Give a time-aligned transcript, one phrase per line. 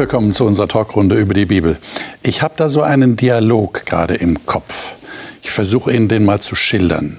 [0.00, 1.76] Willkommen zu unserer Talkrunde über die Bibel.
[2.22, 4.94] Ich habe da so einen Dialog gerade im Kopf.
[5.42, 7.18] Ich versuche Ihnen den mal zu schildern.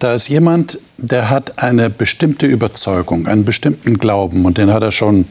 [0.00, 4.92] Da ist jemand, der hat eine bestimmte Überzeugung, einen bestimmten Glauben und den hat er
[4.92, 5.24] schon,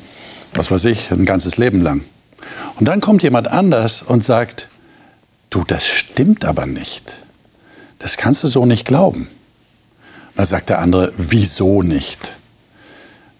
[0.55, 2.01] was weiß ich, ein ganzes Leben lang.
[2.79, 4.67] Und dann kommt jemand anders und sagt,
[5.51, 7.03] du, das stimmt aber nicht.
[7.99, 9.27] Das kannst du so nicht glauben.
[10.35, 12.33] Dann sagt der andere, wieso nicht?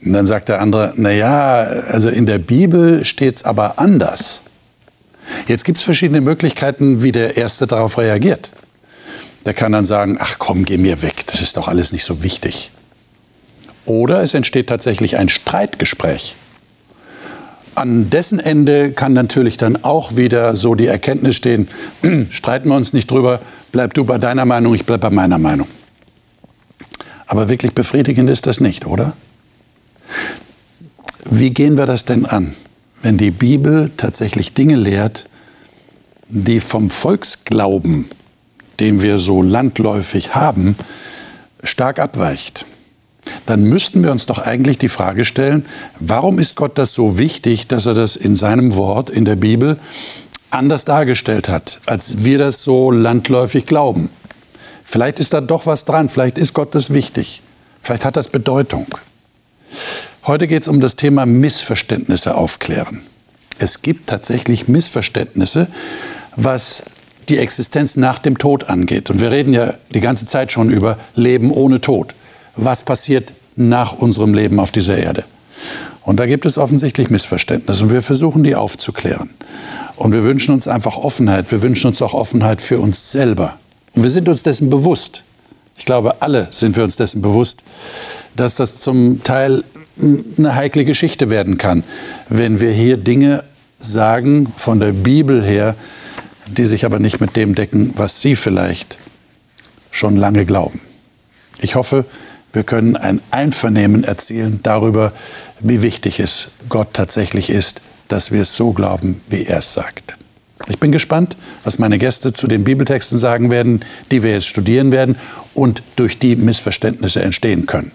[0.05, 4.41] Und dann sagt der andere, na ja, also in der Bibel steht es aber anders.
[5.47, 8.51] Jetzt gibt es verschiedene Möglichkeiten, wie der Erste darauf reagiert.
[9.45, 12.23] Der kann dann sagen, ach komm, geh mir weg, das ist doch alles nicht so
[12.23, 12.71] wichtig.
[13.85, 16.35] Oder es entsteht tatsächlich ein Streitgespräch.
[17.75, 21.67] An dessen Ende kann natürlich dann auch wieder so die Erkenntnis stehen,
[22.29, 25.67] streiten wir uns nicht drüber, bleib du bei deiner Meinung, ich bleib bei meiner Meinung.
[27.25, 29.13] Aber wirklich befriedigend ist das nicht, oder?
[31.25, 32.55] Wie gehen wir das denn an,
[33.01, 35.25] wenn die Bibel tatsächlich Dinge lehrt,
[36.27, 38.05] die vom Volksglauben,
[38.79, 40.75] den wir so landläufig haben,
[41.63, 42.65] stark abweicht?
[43.45, 45.65] Dann müssten wir uns doch eigentlich die Frage stellen,
[45.99, 49.79] warum ist Gott das so wichtig, dass er das in seinem Wort, in der Bibel,
[50.49, 54.09] anders dargestellt hat, als wir das so landläufig glauben?
[54.83, 57.41] Vielleicht ist da doch was dran, vielleicht ist Gott das wichtig,
[57.81, 58.87] vielleicht hat das Bedeutung.
[60.25, 63.01] Heute geht es um das Thema Missverständnisse aufklären.
[63.59, 65.67] Es gibt tatsächlich Missverständnisse,
[66.37, 66.85] was
[67.27, 69.09] die Existenz nach dem Tod angeht.
[69.09, 72.15] Und wir reden ja die ganze Zeit schon über Leben ohne Tod.
[72.55, 75.25] Was passiert nach unserem Leben auf dieser Erde?
[76.03, 79.31] Und da gibt es offensichtlich Missverständnisse und wir versuchen die aufzuklären.
[79.97, 81.51] Und wir wünschen uns einfach Offenheit.
[81.51, 83.57] Wir wünschen uns auch Offenheit für uns selber.
[83.93, 85.23] Und wir sind uns dessen bewusst.
[85.75, 87.61] Ich glaube, alle sind wir uns dessen bewusst,
[88.37, 89.65] dass das zum Teil
[90.01, 91.83] eine heikle Geschichte werden kann,
[92.29, 93.43] wenn wir hier Dinge
[93.79, 95.75] sagen von der Bibel her,
[96.47, 98.97] die sich aber nicht mit dem decken, was Sie vielleicht
[99.91, 100.81] schon lange glauben.
[101.59, 102.05] Ich hoffe,
[102.51, 105.13] wir können ein Einvernehmen erzielen darüber,
[105.59, 110.17] wie wichtig es Gott tatsächlich ist, dass wir es so glauben, wie er es sagt.
[110.67, 114.91] Ich bin gespannt, was meine Gäste zu den Bibeltexten sagen werden, die wir jetzt studieren
[114.91, 115.17] werden
[115.53, 117.91] und durch die Missverständnisse entstehen können.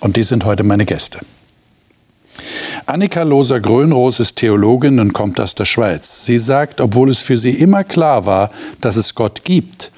[0.00, 1.20] Und die sind heute meine Gäste.
[2.84, 6.24] Annika Loser-Grönroos ist Theologin und kommt aus der Schweiz.
[6.24, 9.90] Sie sagt, obwohl es für sie immer klar war, dass es Gott gibt,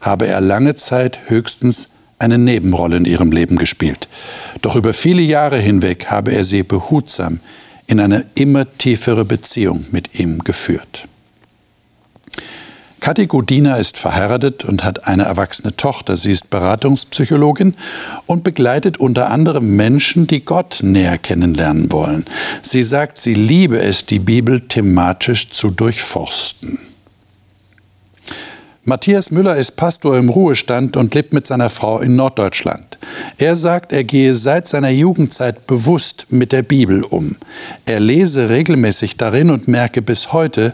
[0.00, 4.08] habe er lange Zeit höchstens eine Nebenrolle in ihrem Leben gespielt.
[4.62, 7.40] Doch über viele Jahre hinweg habe er sie behutsam
[7.86, 11.08] in eine immer tiefere Beziehung mit ihm geführt.
[13.00, 16.18] Kathi Godina ist verheiratet und hat eine erwachsene Tochter.
[16.18, 17.74] Sie ist Beratungspsychologin
[18.26, 22.26] und begleitet unter anderem Menschen, die Gott näher kennenlernen wollen.
[22.60, 26.89] Sie sagt, sie liebe es, die Bibel thematisch zu durchforsten.
[28.84, 32.96] Matthias Müller ist Pastor im Ruhestand und lebt mit seiner Frau in Norddeutschland.
[33.36, 37.36] Er sagt, er gehe seit seiner Jugendzeit bewusst mit der Bibel um.
[37.84, 40.72] Er lese regelmäßig darin und merke bis heute,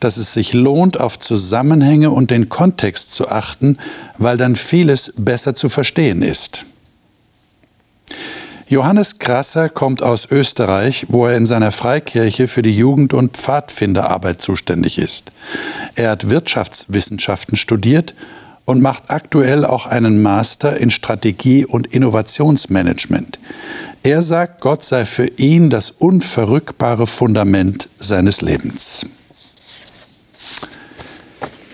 [0.00, 3.76] dass es sich lohnt, auf Zusammenhänge und den Kontext zu achten,
[4.16, 6.64] weil dann vieles besser zu verstehen ist.
[8.72, 14.40] Johannes Krasser kommt aus Österreich, wo er in seiner Freikirche für die Jugend- und Pfadfinderarbeit
[14.40, 15.30] zuständig ist.
[15.94, 18.14] Er hat Wirtschaftswissenschaften studiert
[18.64, 23.38] und macht aktuell auch einen Master in Strategie und Innovationsmanagement.
[24.04, 29.04] Er sagt, Gott sei für ihn das unverrückbare Fundament seines Lebens.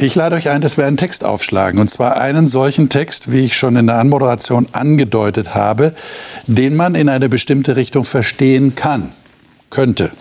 [0.01, 1.81] Ich lade euch ein, dass wir einen Text aufschlagen.
[1.81, 5.93] Und zwar einen solchen Text, wie ich schon in der Anmoderation angedeutet habe,
[6.47, 9.11] den man in eine bestimmte Richtung verstehen kann,
[9.71, 10.13] könnte.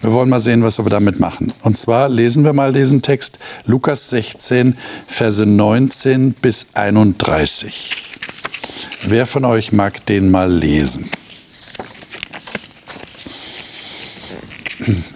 [0.00, 1.52] Wir wollen mal sehen, was wir damit machen.
[1.62, 8.14] Und zwar lesen wir mal diesen Text, Lukas 16, Verse 19 bis 31.
[9.02, 11.10] Wer von euch mag den mal lesen?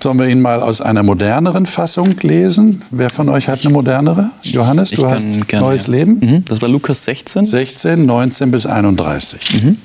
[0.01, 2.83] Sollen wir ihn mal aus einer moderneren Fassung lesen?
[2.91, 4.31] Wer von euch hat eine modernere?
[4.43, 5.93] Johannes, du hast gerne, Neues ja.
[5.93, 6.19] Leben?
[6.21, 7.45] Mhm, das war Lukas 16.
[7.45, 9.65] 16, 19 bis 31.
[9.65, 9.79] Mhm.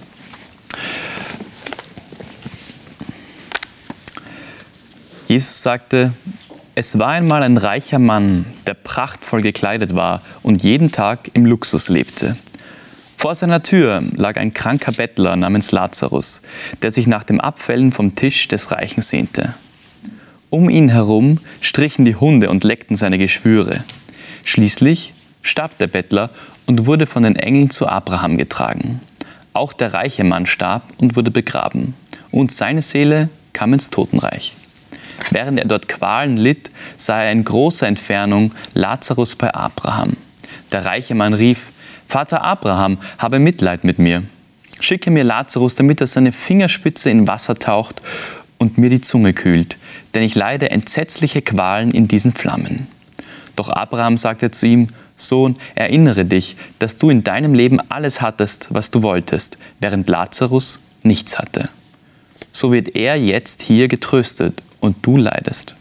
[5.28, 6.12] Jesus sagte,
[6.74, 11.90] es war einmal ein reicher Mann, der prachtvoll gekleidet war und jeden Tag im Luxus
[11.90, 12.36] lebte.
[13.16, 16.42] Vor seiner Tür lag ein kranker Bettler namens Lazarus,
[16.82, 19.56] der sich nach dem Abfällen vom Tisch des Reichen sehnte.
[20.52, 23.84] Um ihn herum strichen die Hunde und leckten seine Geschwüre.
[24.44, 25.14] Schließlich
[25.44, 26.32] starb der Bettler
[26.66, 29.00] und wurde von den Engeln zu Abraham getragen.
[29.54, 31.94] Auch der reiche Mann starb und wurde begraben,
[32.32, 34.56] und seine Seele kam ins Totenreich.
[35.30, 40.18] Während er dort Qualen litt, sah er in großer Entfernung Lazarus bei Abraham.
[40.72, 41.72] Der reiche Mann rief,
[42.08, 44.24] Vater Abraham, habe Mitleid mit mir.
[44.80, 48.02] Schicke mir Lazarus, damit er seine Fingerspitze in Wasser taucht
[48.60, 49.78] und mir die Zunge kühlt,
[50.14, 52.88] denn ich leide entsetzliche Qualen in diesen Flammen.
[53.56, 58.68] Doch Abraham sagte zu ihm, Sohn, erinnere dich, dass du in deinem Leben alles hattest,
[58.70, 61.70] was du wolltest, während Lazarus nichts hatte.
[62.52, 65.76] So wird er jetzt hier getröstet und du leidest.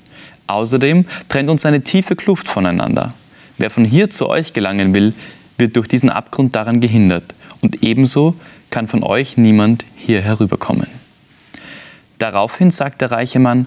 [0.49, 3.15] Außerdem trennt uns eine tiefe Kluft voneinander.
[3.59, 5.15] Wer von hier zu euch gelangen will,
[5.59, 7.35] wird durch diesen Abgrund daran gehindert.
[7.61, 8.35] Und ebenso
[8.71, 10.87] kann von euch niemand hier herüberkommen.
[12.19, 13.67] Daraufhin sagt der reiche Mann,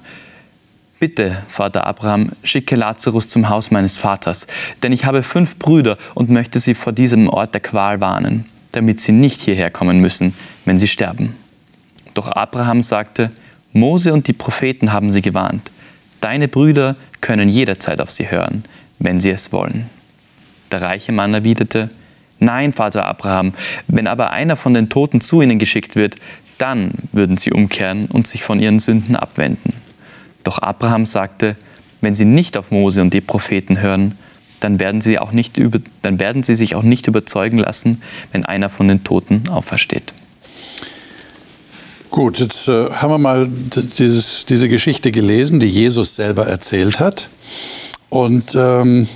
[0.99, 4.45] Bitte, Vater Abraham, schicke Lazarus zum Haus meines Vaters,
[4.83, 8.99] denn ich habe fünf Brüder und möchte sie vor diesem Ort der Qual warnen, damit
[8.99, 11.35] sie nicht hierher kommen müssen, wenn sie sterben.
[12.13, 13.31] Doch Abraham sagte,
[13.73, 15.71] Mose und die Propheten haben sie gewarnt.
[16.19, 18.63] Deine Brüder können jederzeit auf sie hören,
[18.99, 19.89] wenn sie es wollen.
[20.71, 21.89] Der reiche Mann erwiderte,
[22.37, 23.53] Nein, Vater Abraham,
[23.87, 26.15] wenn aber einer von den Toten zu ihnen geschickt wird,
[26.61, 29.73] dann würden sie umkehren und sich von ihren Sünden abwenden.
[30.43, 31.55] Doch Abraham sagte,
[32.01, 34.17] wenn sie nicht auf Mose und die Propheten hören,
[34.59, 38.45] dann werden sie, auch nicht über, dann werden sie sich auch nicht überzeugen lassen, wenn
[38.45, 40.13] einer von den Toten aufersteht.
[42.11, 47.29] Gut, jetzt äh, haben wir mal dieses, diese Geschichte gelesen, die Jesus selber erzählt hat.
[48.09, 49.07] Und ähm,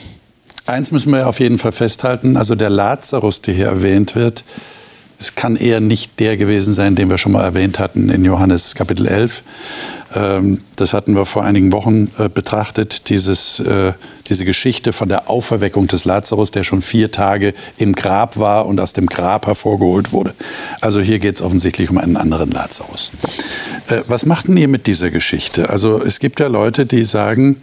[0.66, 4.46] eins müssen wir auf jeden Fall festhalten, also der Lazarus, der hier erwähnt wird,
[5.20, 8.76] es kann eher nicht der gewesen sein, den wir schon mal erwähnt hatten in Johannes
[8.76, 9.44] Kapitel 11.
[10.14, 13.94] Ähm, das hatten wir vor einigen Wochen äh, betrachtet, dieses, äh,
[14.28, 18.80] diese Geschichte von der Auferweckung des Lazarus, der schon vier Tage im Grab war und
[18.80, 20.34] aus dem Grab hervorgeholt wurde.
[20.82, 23.12] Also hier geht es offensichtlich um einen anderen Lazarus.
[23.90, 25.70] Äh, was machten ihr mit dieser Geschichte?
[25.70, 27.58] Also es gibt ja Leute, die sagen,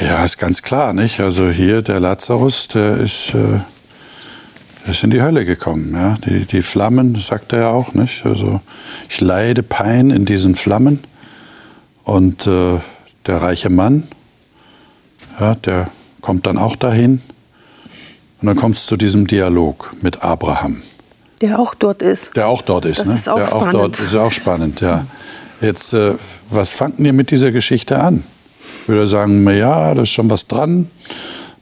[0.00, 1.20] ja, ist ganz klar, nicht?
[1.20, 3.34] Also hier der Lazarus, der ist
[4.86, 5.92] ist in die Hölle gekommen.
[5.94, 6.16] Ja?
[6.24, 8.24] Die, die Flammen, sagt er ja auch, nicht?
[8.24, 8.60] Also
[9.08, 11.00] ich leide Pein in diesen Flammen.
[12.04, 12.78] Und äh,
[13.26, 14.08] der reiche Mann,
[15.38, 15.90] ja, der
[16.20, 17.20] kommt dann auch dahin.
[18.40, 20.82] Und dann kommt es zu diesem Dialog mit Abraham.
[21.42, 22.36] Der auch dort ist.
[22.36, 23.00] Der auch dort ist.
[23.00, 23.14] Das ne?
[23.14, 23.66] ist auch der spannend.
[23.68, 25.06] Auch dort ist auch spannend, ja.
[25.60, 26.14] Jetzt, äh,
[26.50, 28.24] was fanden ihr mit dieser Geschichte an?
[28.82, 30.88] Ich würde sagen, na ja, da ist schon was dran.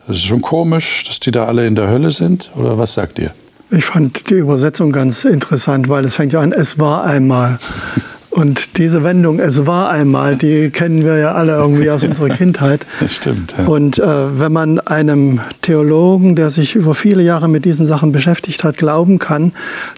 [0.07, 2.51] Das ist schon komisch, dass die da alle in der Hölle sind.
[2.55, 3.33] Oder was sagt ihr?
[3.71, 7.59] Ich fand die Übersetzung ganz interessant, weil es fängt ja an, es war einmal.
[8.37, 12.85] Und diese Wendung, es war einmal, die kennen wir ja alle irgendwie aus unserer Kindheit.
[13.01, 13.55] Das stimmt.
[13.57, 13.65] Ja.
[13.65, 18.63] Und äh, wenn man einem Theologen, der sich über viele Jahre mit diesen Sachen beschäftigt
[18.63, 19.53] hat, glauben kann,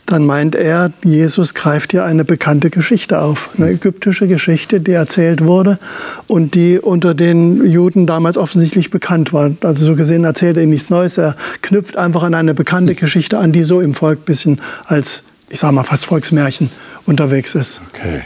[0.06, 3.48] dann meint er, Jesus greift hier eine bekannte Geschichte auf.
[3.58, 5.80] Eine ägyptische Geschichte, die erzählt wurde
[6.28, 9.50] und die unter den Juden damals offensichtlich bekannt war.
[9.62, 11.18] Also so gesehen erzählt er nichts Neues.
[11.18, 15.24] Er knüpft einfach an eine bekannte Geschichte an, die so im Volk ein bisschen als,
[15.50, 16.70] ich sag mal, fast Volksmärchen
[17.06, 17.80] unterwegs ist.
[17.92, 18.22] Okay.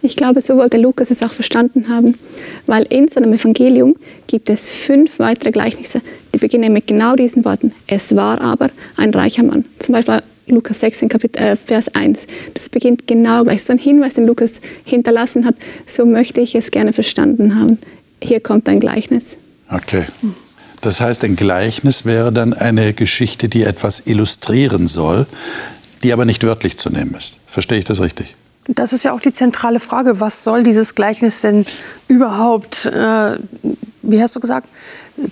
[0.00, 2.14] Ich glaube, so wollte Lukas es auch verstanden haben,
[2.66, 3.96] weil in seinem Evangelium
[4.28, 6.00] gibt es fünf weitere Gleichnisse,
[6.34, 7.72] die beginnen mit genau diesen Worten.
[7.88, 9.64] Es war aber ein reicher Mann.
[9.78, 12.26] Zum Beispiel Lukas 6 in Kapitel, äh, Vers 1.
[12.54, 13.64] Das beginnt genau gleich.
[13.64, 15.56] So ein Hinweis, den Lukas hinterlassen hat.
[15.84, 17.78] So möchte ich es gerne verstanden haben.
[18.22, 19.36] Hier kommt ein Gleichnis.
[19.70, 20.04] Okay.
[20.80, 25.26] Das heißt, ein Gleichnis wäre dann eine Geschichte, die etwas illustrieren soll,
[26.02, 27.38] die aber nicht wörtlich zu nehmen ist.
[27.46, 28.34] Verstehe ich das richtig?
[28.68, 30.20] Das ist ja auch die zentrale Frage.
[30.20, 31.64] Was soll dieses Gleichnis denn
[32.06, 33.38] überhaupt, äh,
[34.02, 34.68] wie hast du gesagt,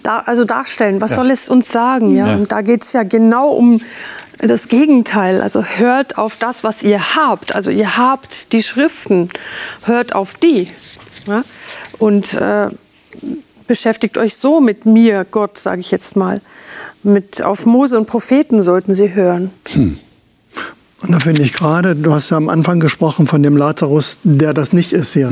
[0.02, 1.00] da, also darstellen?
[1.00, 1.16] Was Ja.
[1.16, 2.16] soll es uns sagen?
[2.16, 2.28] Ja?
[2.28, 2.36] Ja.
[2.36, 3.80] Und da geht es ja genau um
[4.38, 5.42] das Gegenteil.
[5.42, 7.54] Also hört auf das, was ihr habt.
[7.54, 9.28] Also ihr habt die Schriften.
[9.84, 10.68] Hört auf die.
[11.26, 11.44] Ja?
[11.98, 12.68] Und äh,
[13.66, 16.40] beschäftigt euch so mit mir, Gott, sage ich jetzt mal.
[17.02, 19.50] Mit, auf Mose und Propheten sollten sie hören.
[21.06, 24.52] Und da finde ich gerade, du hast ja am Anfang gesprochen von dem Lazarus, der
[24.54, 25.30] das nicht ist hier.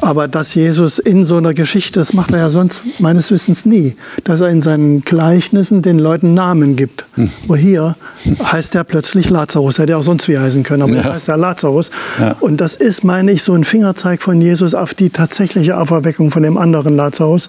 [0.00, 3.94] Aber dass Jesus in so einer Geschichte, das macht er ja sonst meines Wissens nie,
[4.24, 7.04] dass er in seinen Gleichnissen den Leuten Namen gibt.
[7.46, 7.94] Wo hier
[8.42, 10.96] heißt er plötzlich Lazarus, hätte er auch sonst wie heißen können, aber Ja.
[10.98, 11.90] jetzt heißt er Lazarus.
[12.20, 12.34] Ja.
[12.40, 16.42] Und das ist, meine ich, so ein Fingerzeig von Jesus auf die tatsächliche Auferweckung von
[16.42, 17.48] dem anderen Lazarus,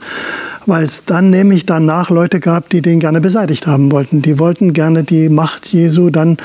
[0.68, 4.22] weil es dann nämlich danach Leute gab, die den gerne beseitigt haben wollten.
[4.22, 6.38] Die wollten gerne die Macht Jesu dann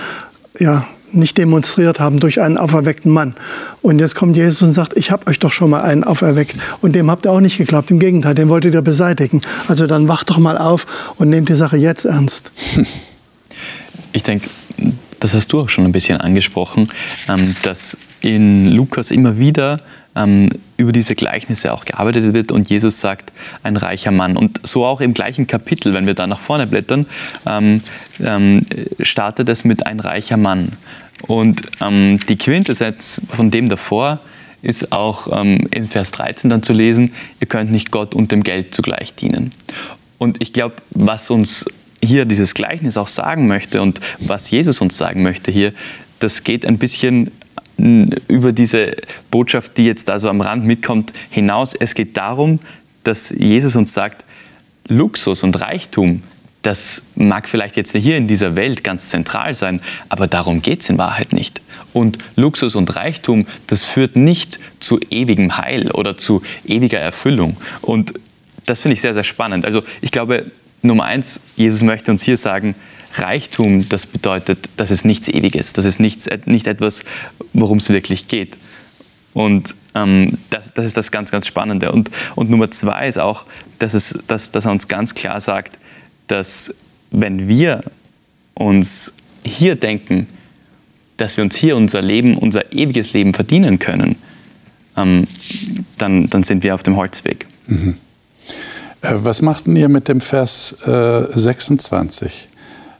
[0.59, 3.35] ja, nicht demonstriert haben durch einen auferweckten Mann.
[3.83, 6.57] Und jetzt kommt Jesus und sagt, ich habe euch doch schon mal einen auferweckt.
[6.81, 7.91] Und dem habt ihr auch nicht geglaubt.
[7.91, 9.41] Im Gegenteil, den wolltet ihr beseitigen.
[9.69, 10.87] Also dann wacht doch mal auf
[11.17, 12.53] und nehmt die Sache jetzt ernst.
[14.13, 14.49] Ich denke,
[15.21, 16.89] das hast du auch schon ein bisschen angesprochen,
[17.29, 19.81] ähm, dass in Lukas immer wieder
[20.17, 24.37] ähm, über diese Gleichnisse auch gearbeitet wird und Jesus sagt, ein reicher Mann.
[24.37, 27.07] Und so auch im gleichen Kapitel, wenn wir da nach vorne blättern,
[27.47, 27.83] ähm,
[29.01, 30.73] startet es mit ein reicher Mann.
[31.27, 34.21] Und die Quintessenz von dem davor
[34.63, 38.75] ist auch in Vers 13 dann zu lesen, ihr könnt nicht Gott und dem Geld
[38.75, 39.53] zugleich dienen.
[40.17, 41.67] Und ich glaube, was uns
[42.03, 45.73] hier dieses Gleichnis auch sagen möchte und was Jesus uns sagen möchte hier,
[46.19, 47.31] das geht ein bisschen
[48.29, 48.97] über diese
[49.31, 51.75] Botschaft, die jetzt da so am Rand mitkommt, hinaus.
[51.75, 52.59] Es geht darum,
[53.05, 54.25] dass Jesus uns sagt,
[54.87, 56.23] Luxus und Reichtum,
[56.63, 59.81] das mag vielleicht jetzt hier in dieser Welt ganz zentral sein,
[60.11, 61.63] aber darum geht es in Wahrheit nicht.
[61.95, 67.57] Und Luxus und Reichtum, das führt nicht zu ewigem Heil oder zu ewiger Erfüllung.
[67.81, 68.13] Und
[68.67, 69.65] das finde ich sehr, sehr spannend.
[69.65, 70.51] Also ich glaube,
[70.83, 72.75] Nummer eins, Jesus möchte uns hier sagen,
[73.15, 77.05] Reichtum, das bedeutet, dass es nichts Ewiges, das ist nichts, nicht etwas,
[77.53, 78.57] worum es wirklich geht.
[79.33, 81.93] Und ähm, das, das, ist das ganz, ganz Spannende.
[81.93, 83.47] Und, und Nummer zwei ist auch,
[83.79, 85.79] dass, es, dass, dass er uns ganz klar sagt,
[86.27, 86.75] dass
[87.11, 87.83] wenn wir
[88.55, 90.27] uns hier denken,
[91.17, 94.17] dass wir uns hier unser Leben, unser ewiges Leben verdienen können,
[94.97, 95.27] ähm,
[95.99, 97.47] dann, dann sind wir auf dem Holzweg.
[97.67, 97.97] Mhm.
[99.03, 102.49] Äh, was machten ihr mit dem Vers äh, 26?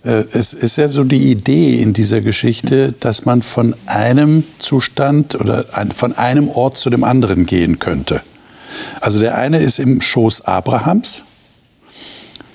[0.03, 5.35] Äh, es ist ja so die Idee in dieser Geschichte, dass man von einem Zustand
[5.35, 5.65] oder
[5.95, 8.21] von einem Ort zu dem anderen gehen könnte.
[9.01, 11.25] Also der eine ist im Schoß Abrahams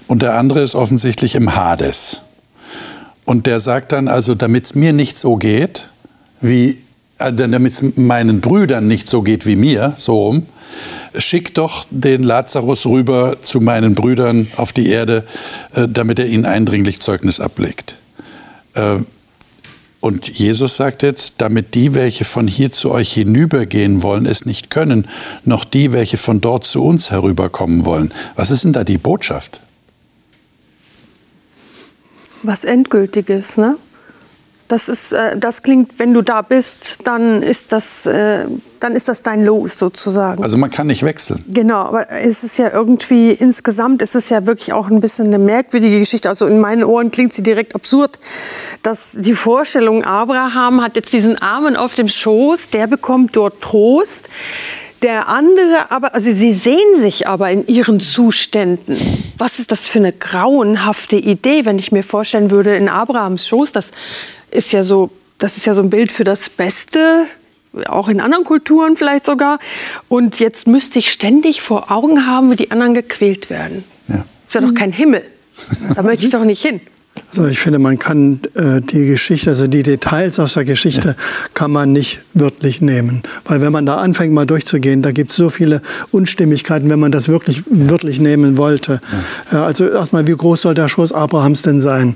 [0.07, 2.21] und der andere ist offensichtlich im Hades.
[3.25, 5.89] Und der sagt dann also, damit es mir nicht so geht,
[6.41, 6.84] wie,
[7.17, 10.45] damit es meinen Brüdern nicht so geht wie mir, so rum,
[11.17, 15.23] schick doch den Lazarus rüber zu meinen Brüdern auf die Erde,
[15.73, 17.95] äh, damit er ihnen eindringlich Zeugnis ablegt.
[18.73, 18.97] Äh,
[20.01, 24.69] und Jesus sagt jetzt, damit die, welche von hier zu euch hinübergehen wollen, es nicht
[24.69, 25.07] können,
[25.45, 28.13] noch die, welche von dort zu uns herüberkommen wollen.
[28.35, 29.61] Was ist denn da die Botschaft?
[32.43, 33.77] Was Endgültiges, ne?
[34.67, 38.45] Das, ist, äh, das klingt, wenn du da bist, dann ist, das, äh,
[38.79, 40.41] dann ist das dein Los sozusagen.
[40.41, 41.43] Also man kann nicht wechseln.
[41.47, 45.37] Genau, aber es ist ja irgendwie, insgesamt ist es ja wirklich auch ein bisschen eine
[45.37, 46.29] merkwürdige Geschichte.
[46.29, 48.19] Also in meinen Ohren klingt sie direkt absurd,
[48.81, 54.29] dass die Vorstellung, Abraham hat jetzt diesen Armen auf dem Schoß, der bekommt dort Trost.
[55.03, 58.97] Der andere aber, also sie sehen sich aber in ihren Zuständen.
[59.37, 63.71] Was ist das für eine grauenhafte Idee, wenn ich mir vorstellen würde, in Abrahams Schoß,
[63.71, 63.91] das
[64.55, 67.25] ist ja so, das ist ja so ein Bild für das Beste,
[67.87, 69.59] auch in anderen Kulturen vielleicht sogar.
[70.07, 73.83] Und jetzt müsste ich ständig vor Augen haben, wie die anderen gequält werden.
[74.07, 74.25] Ja.
[74.45, 75.23] Das wäre doch kein Himmel.
[75.93, 76.81] Da möchte ich doch nicht hin.
[77.39, 81.15] Also ich finde, man kann äh, die Geschichte, also die Details aus der Geschichte, ja.
[81.53, 83.23] kann man nicht wörtlich nehmen.
[83.45, 87.11] Weil wenn man da anfängt, mal durchzugehen, da gibt es so viele Unstimmigkeiten, wenn man
[87.11, 87.89] das wirklich ja.
[87.89, 89.01] wörtlich nehmen wollte.
[89.51, 89.59] Ja.
[89.59, 92.15] Äh, also erstmal, wie groß soll der Schoß Abrahams denn sein?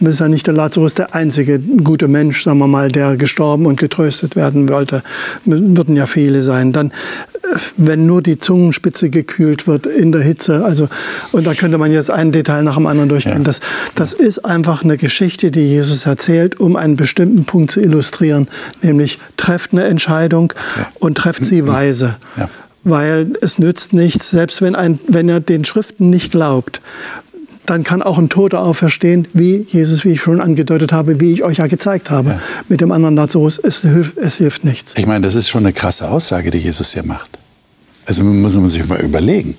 [0.00, 3.78] Ist ja nicht der Lazarus der einzige gute Mensch, sagen wir mal, der gestorben und
[3.78, 5.02] getröstet werden wollte.
[5.44, 6.72] Würden ja viele sein.
[6.72, 6.92] Dann
[7.76, 10.64] wenn nur die Zungenspitze gekühlt wird in der Hitze.
[10.64, 10.88] Also,
[11.32, 13.44] und da könnte man jetzt ein Detail nach dem anderen durchgehen.
[13.44, 13.60] Das,
[13.94, 18.48] das ist einfach eine Geschichte, die Jesus erzählt, um einen bestimmten Punkt zu illustrieren,
[18.82, 20.86] nämlich trefft eine Entscheidung ja.
[20.98, 22.16] und trefft sie weise.
[22.36, 22.48] Ja.
[22.84, 26.80] Weil es nützt nichts, selbst wenn, ein, wenn er den Schriften nicht glaubt,
[27.66, 31.44] dann kann auch ein Toter auferstehen, wie Jesus, wie ich schon angedeutet habe, wie ich
[31.44, 32.30] euch ja gezeigt habe.
[32.30, 32.40] Ja.
[32.68, 34.94] Mit dem anderen Lazarus, es hilft, es hilft nichts.
[34.96, 37.38] Ich meine, das ist schon eine krasse Aussage, die Jesus hier macht.
[38.04, 39.56] Also muss man sich mal überlegen.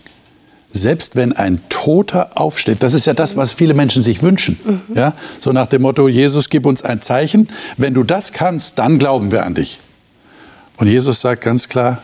[0.76, 4.60] Selbst wenn ein Toter aufsteht, das ist ja das, was viele Menschen sich wünschen.
[4.66, 4.98] Mhm.
[4.98, 5.14] Ja?
[5.40, 7.48] So nach dem Motto, Jesus, gib uns ein Zeichen.
[7.78, 9.80] Wenn du das kannst, dann glauben wir an dich.
[10.78, 12.02] Und Jesus sagt ganz klar,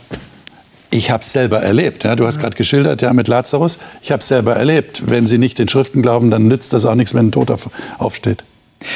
[0.91, 2.03] ich habe es selber erlebt.
[2.03, 3.77] Ja, du hast gerade geschildert ja, mit Lazarus.
[4.01, 5.03] Ich habe es selber erlebt.
[5.07, 7.57] Wenn sie nicht den Schriften glauben, dann nützt das auch nichts, wenn ein Toter
[7.97, 8.43] aufsteht.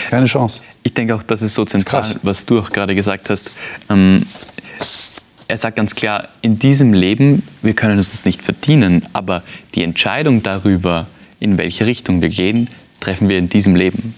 [0.09, 0.61] Keine Chance.
[0.83, 3.51] Ich denke auch, das ist so zentral, ist was du auch gerade gesagt hast.
[3.89, 4.25] Ähm,
[5.53, 9.43] er sagt ganz klar, in diesem Leben, wir können uns das nicht verdienen, aber
[9.75, 11.05] die Entscheidung darüber,
[11.39, 14.15] in welche Richtung wir gehen, treffen wir in diesem Leben.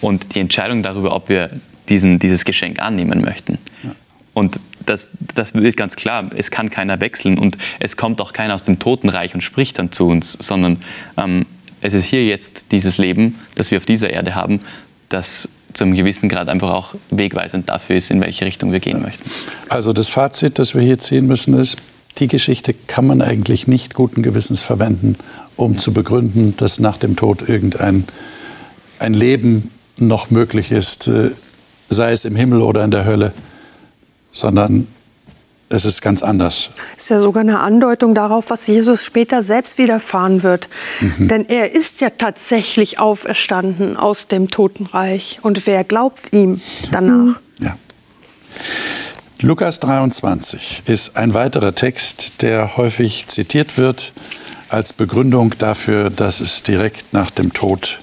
[0.00, 1.48] Und die Entscheidung darüber, ob wir
[1.88, 3.58] diesen, dieses Geschenk annehmen möchten.
[3.84, 3.94] Ja.
[4.32, 8.56] Und das, das wird ganz klar, es kann keiner wechseln und es kommt auch keiner
[8.56, 10.78] aus dem Totenreich und spricht dann zu uns, sondern
[11.16, 11.46] ähm,
[11.82, 14.60] es ist hier jetzt dieses Leben, das wir auf dieser Erde haben,
[15.08, 19.02] das zu einem gewissen Grad einfach auch wegweisend dafür ist, in welche Richtung wir gehen
[19.02, 19.22] möchten.
[19.68, 21.76] Also das Fazit, das wir hier ziehen müssen, ist,
[22.18, 25.16] die Geschichte kann man eigentlich nicht guten Gewissens verwenden,
[25.56, 25.78] um ja.
[25.78, 28.04] zu begründen, dass nach dem Tod irgendein
[29.00, 31.32] ein Leben noch möglich ist, äh,
[31.88, 33.32] sei es im Himmel oder in der Hölle,
[34.30, 34.86] sondern
[35.68, 36.68] es ist ganz anders.
[36.96, 40.68] Ist ja sogar eine Andeutung darauf, was Jesus später selbst widerfahren wird.
[41.00, 41.28] Mhm.
[41.28, 45.38] Denn er ist ja tatsächlich auferstanden aus dem Totenreich.
[45.42, 47.36] Und wer glaubt ihm danach?
[47.58, 47.76] Ja.
[49.40, 54.12] Lukas 23 ist ein weiterer Text, der häufig zitiert wird
[54.68, 57.98] als Begründung dafür, dass es direkt nach dem Tod,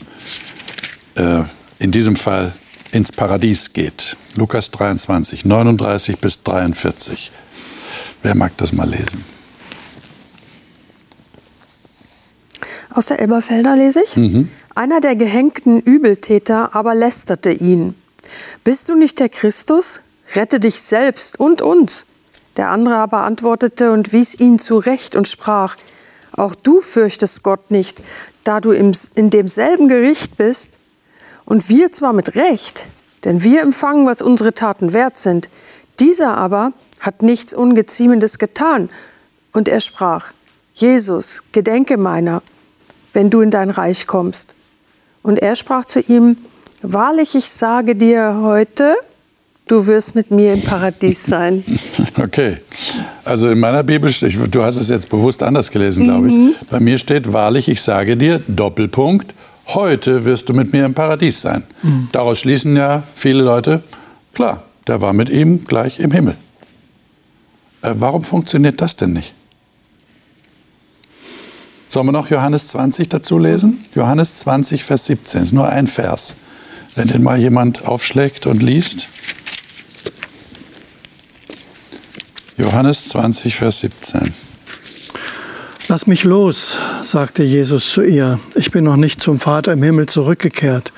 [1.15, 1.43] äh,
[1.79, 2.53] in diesem Fall
[2.91, 4.15] ins Paradies geht.
[4.35, 7.31] Lukas 23, 39 bis 43.
[8.23, 9.23] Wer mag das mal lesen?
[12.93, 14.17] Aus der Elberfelder lese ich.
[14.17, 14.49] Mhm.
[14.75, 17.95] Einer der gehängten Übeltäter aber lästerte ihn.
[18.63, 20.01] Bist du nicht der Christus?
[20.35, 22.05] Rette dich selbst und uns.
[22.57, 25.77] Der andere aber antwortete und wies ihn zurecht und sprach,
[26.33, 28.01] auch du fürchtest Gott nicht,
[28.43, 30.77] da du im, in demselben Gericht bist.
[31.45, 32.87] Und wir zwar mit Recht,
[33.25, 35.49] denn wir empfangen, was unsere Taten wert sind.
[36.01, 38.89] Dieser aber hat nichts Ungeziemendes getan.
[39.53, 40.31] Und er sprach,
[40.73, 42.41] Jesus, gedenke meiner,
[43.13, 44.55] wenn du in dein Reich kommst.
[45.21, 46.35] Und er sprach zu ihm,
[46.83, 48.95] Wahrlich, ich sage dir heute,
[49.67, 51.63] du wirst mit mir im Paradies sein.
[52.21, 52.57] Okay,
[53.23, 56.33] also in meiner Bibel, steht, du hast es jetzt bewusst anders gelesen, glaube ich.
[56.33, 56.55] Mhm.
[56.69, 59.33] Bei mir steht, wahrlich, ich sage dir, Doppelpunkt,
[59.67, 61.63] heute wirst du mit mir im Paradies sein.
[61.81, 62.09] Mhm.
[62.11, 63.81] Daraus schließen ja viele Leute,
[64.33, 66.35] klar, der war mit ihm gleich im Himmel.
[67.81, 69.33] Äh, warum funktioniert das denn nicht?
[71.87, 73.85] Sollen wir noch Johannes 20 dazu lesen?
[73.95, 76.35] Johannes 20, Vers 17, ist nur ein Vers.
[76.95, 79.07] Wenn den mal jemand aufschlägt und liest.
[82.57, 84.33] Johannes 20, Vers 17.
[85.87, 88.41] Lass mich los, sagte Jesus zu ihr.
[88.55, 90.91] Ich bin noch nicht zum Vater im Himmel zurückgekehrt.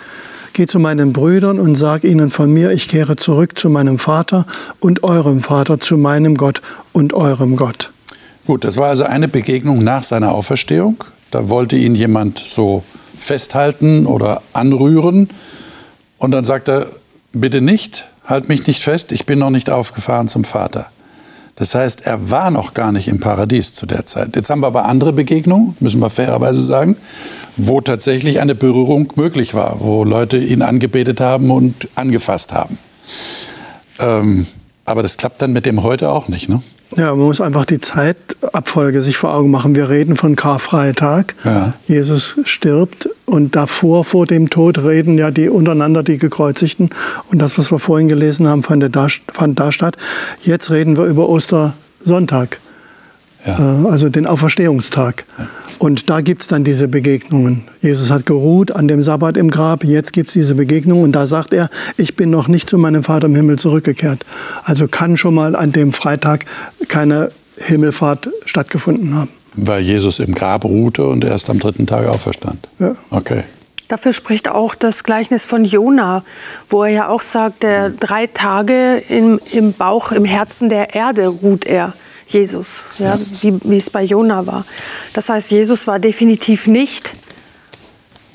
[0.56, 4.46] Geh zu meinen Brüdern und sag ihnen von mir, ich kehre zurück zu meinem Vater
[4.80, 7.92] und eurem Vater, zu meinem Gott und eurem Gott.
[8.46, 11.04] Gut, das war also eine Begegnung nach seiner Auferstehung.
[11.32, 12.84] Da wollte ihn jemand so
[13.18, 15.32] festhalten oder anrühren.
[16.20, 16.86] Und dann sagt er,
[17.32, 20.86] bitte nicht, halt mich nicht fest, ich bin noch nicht aufgefahren zum Vater.
[21.56, 24.36] Das heißt, er war noch gar nicht im Paradies zu der Zeit.
[24.36, 26.96] Jetzt haben wir aber andere Begegnungen, müssen wir fairerweise sagen
[27.58, 32.78] wo tatsächlich eine Berührung möglich war, wo Leute ihn angebetet haben und angefasst haben.
[34.00, 34.48] Ähm,
[34.86, 36.62] aber das klappt dann mit dem heute auch nicht, ne?
[36.96, 39.76] Ja, man muss einfach die Zeitabfolge sich vor Augen machen.
[39.76, 41.34] Wir reden von Karfreitag.
[41.44, 41.74] Ja.
[41.88, 46.92] Jesus stirbt und davor, vor dem Tod, reden ja die untereinander die Gekreuzigten.
[47.32, 49.98] Und das, was wir vorhin gelesen haben, fand da, fand da statt.
[50.44, 52.60] Jetzt reden wir über Ostersonntag,
[53.46, 53.84] ja.
[53.84, 55.26] äh, also den Auferstehungstag.
[55.38, 55.48] Ja.
[55.80, 57.66] Und da gibt es dann diese Begegnungen.
[57.82, 61.26] Jesus hat geruht an dem Sabbat im Grab, jetzt gibt es diese Begegnung und da
[61.26, 64.26] sagt er, ich bin noch nicht zu meinem Vater im Himmel zurückgekehrt.
[64.64, 66.46] Also kann schon mal an dem Freitag
[66.88, 69.30] keine Himmelfahrt stattgefunden haben.
[69.56, 72.68] Weil Jesus im Grab ruhte und erst am dritten Tag auferstand.
[72.80, 72.96] Ja.
[73.10, 73.44] Okay.
[73.88, 76.24] Dafür spricht auch das Gleichnis von Jona,
[76.70, 81.28] wo er ja auch sagt, der drei Tage im, im Bauch, im Herzen der Erde
[81.28, 81.94] ruht er.
[82.28, 84.66] Jesus, ja, wie, wie es bei Jona war.
[85.14, 87.16] Das heißt, Jesus war definitiv nicht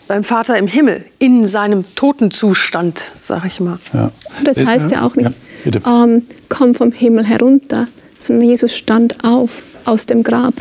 [0.06, 3.78] beim Vater im Himmel in seinem Totenzustand, sag ich mal.
[3.92, 4.10] Ja.
[4.44, 5.30] Das heißt ja auch nicht,
[5.64, 10.54] ja, ähm, komm vom Himmel herunter, sondern Jesus stand auf aus dem Grab.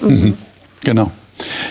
[0.00, 0.36] Mhm.
[0.84, 1.12] Genau.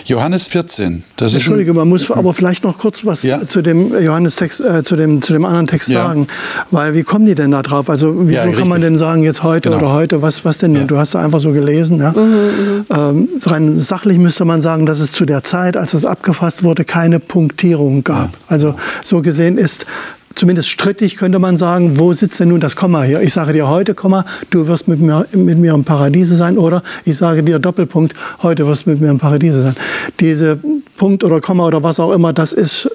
[0.04, 1.04] Johannes 14.
[1.16, 3.46] Das Entschuldige, man muss aber vielleicht noch kurz was ja.
[3.46, 6.06] zu dem Johannes-Text, äh, zu, dem, zu dem anderen Text ja.
[6.06, 6.26] sagen.
[6.70, 7.90] Weil wie kommen die denn da drauf?
[7.90, 9.82] Also wieso ja, kann man denn sagen, jetzt heute genau.
[9.82, 10.86] oder heute, was, was denn?
[10.86, 11.98] Du hast da einfach so gelesen.
[11.98, 12.12] Ja?
[12.12, 16.04] Mhm, mhm, ähm, rein sachlich müsste man sagen, dass es zu der Zeit, als es
[16.04, 18.30] abgefasst wurde, keine Punktierung gab.
[18.46, 19.86] Also so gesehen ist
[20.34, 23.20] zumindest strittig könnte man sagen, wo sitzt denn nun das Komma hier?
[23.22, 26.82] Ich sage dir heute, Komma, du wirst mit mir, mit mir im Paradiese sein oder
[27.04, 29.76] ich sage dir Doppelpunkt, heute wirst du mit mir im Paradiese sein.
[30.20, 30.58] Diese
[30.96, 32.90] Punkt oder Komma oder was auch immer, das ist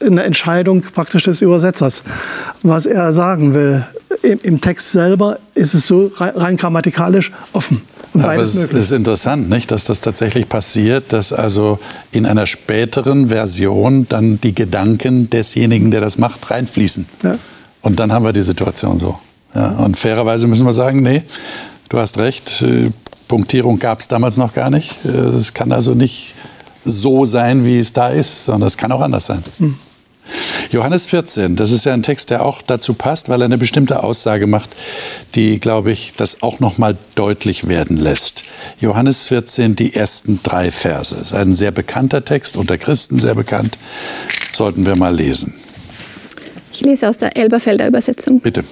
[0.00, 2.04] eine Entscheidung praktisch des Übersetzers,
[2.62, 3.84] was er sagen will.
[4.22, 7.82] Im, im Text selber ist es so rein grammatikalisch offen.
[8.24, 8.82] Aber es möglich.
[8.82, 11.78] ist interessant, nicht, dass das tatsächlich passiert, dass also
[12.10, 17.06] in einer späteren Version dann die Gedanken desjenigen, der das macht, reinfließen.
[17.22, 17.38] Ja.
[17.82, 19.18] Und dann haben wir die Situation so.
[19.54, 21.22] Ja, und fairerweise müssen wir sagen, nee,
[21.88, 22.90] du hast recht, äh,
[23.28, 25.04] Punktierung gab es damals noch gar nicht.
[25.04, 26.34] Äh, es kann also nicht
[26.84, 29.42] so sein, wie es da ist, sondern es kann auch anders sein.
[29.58, 29.76] Hm.
[30.70, 34.02] Johannes 14, das ist ja ein Text, der auch dazu passt, weil er eine bestimmte
[34.02, 34.70] Aussage macht,
[35.34, 38.44] die, glaube ich, das auch noch mal deutlich werden lässt.
[38.80, 41.14] Johannes 14, die ersten drei Verse.
[41.14, 43.78] Das ist ein sehr bekannter Text, unter Christen sehr bekannt.
[44.52, 45.54] Sollten wir mal lesen.
[46.72, 48.40] Ich lese aus der Elberfelder Übersetzung.
[48.40, 48.64] Bitte.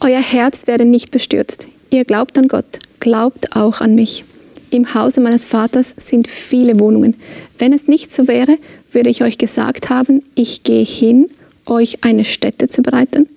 [0.00, 1.68] Euer Herz werde nicht bestürzt.
[1.90, 4.24] Ihr glaubt an Gott, glaubt auch an mich.
[4.70, 7.14] Im Hause meines Vaters sind viele Wohnungen.
[7.58, 8.56] Wenn es nicht so wäre,
[8.92, 11.28] würde ich euch gesagt haben, ich gehe hin,
[11.66, 13.28] euch eine Stätte zu bereiten.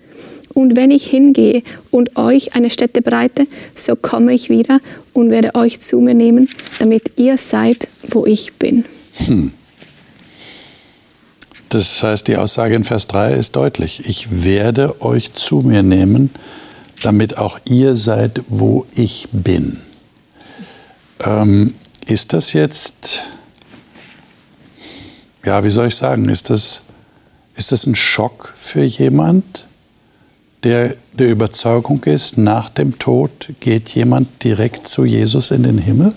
[0.53, 4.79] Und wenn ich hingehe und euch eine Stätte bereite, so komme ich wieder
[5.13, 6.47] und werde euch zu mir nehmen,
[6.79, 8.85] damit ihr seid, wo ich bin.
[9.25, 9.51] Hm.
[11.69, 14.07] Das heißt, die Aussage in Vers 3 ist deutlich.
[14.07, 16.29] Ich werde euch zu mir nehmen,
[17.03, 19.81] damit auch ihr seid, wo ich bin.
[21.19, 21.73] Ähm,
[22.07, 23.23] ist das jetzt,
[25.45, 26.81] ja, wie soll ich sagen, ist das,
[27.55, 29.65] ist das ein Schock für jemand,
[30.63, 36.13] der der Überzeugung ist, nach dem Tod geht jemand direkt zu Jesus in den Himmel?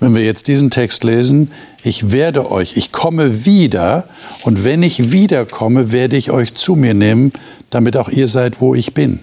[0.00, 1.50] Wenn wir jetzt diesen Text lesen,
[1.82, 4.04] ich werde euch, ich komme wieder
[4.42, 7.32] und wenn ich wiederkomme, werde ich euch zu mir nehmen,
[7.70, 9.20] damit auch ihr seid, wo ich bin.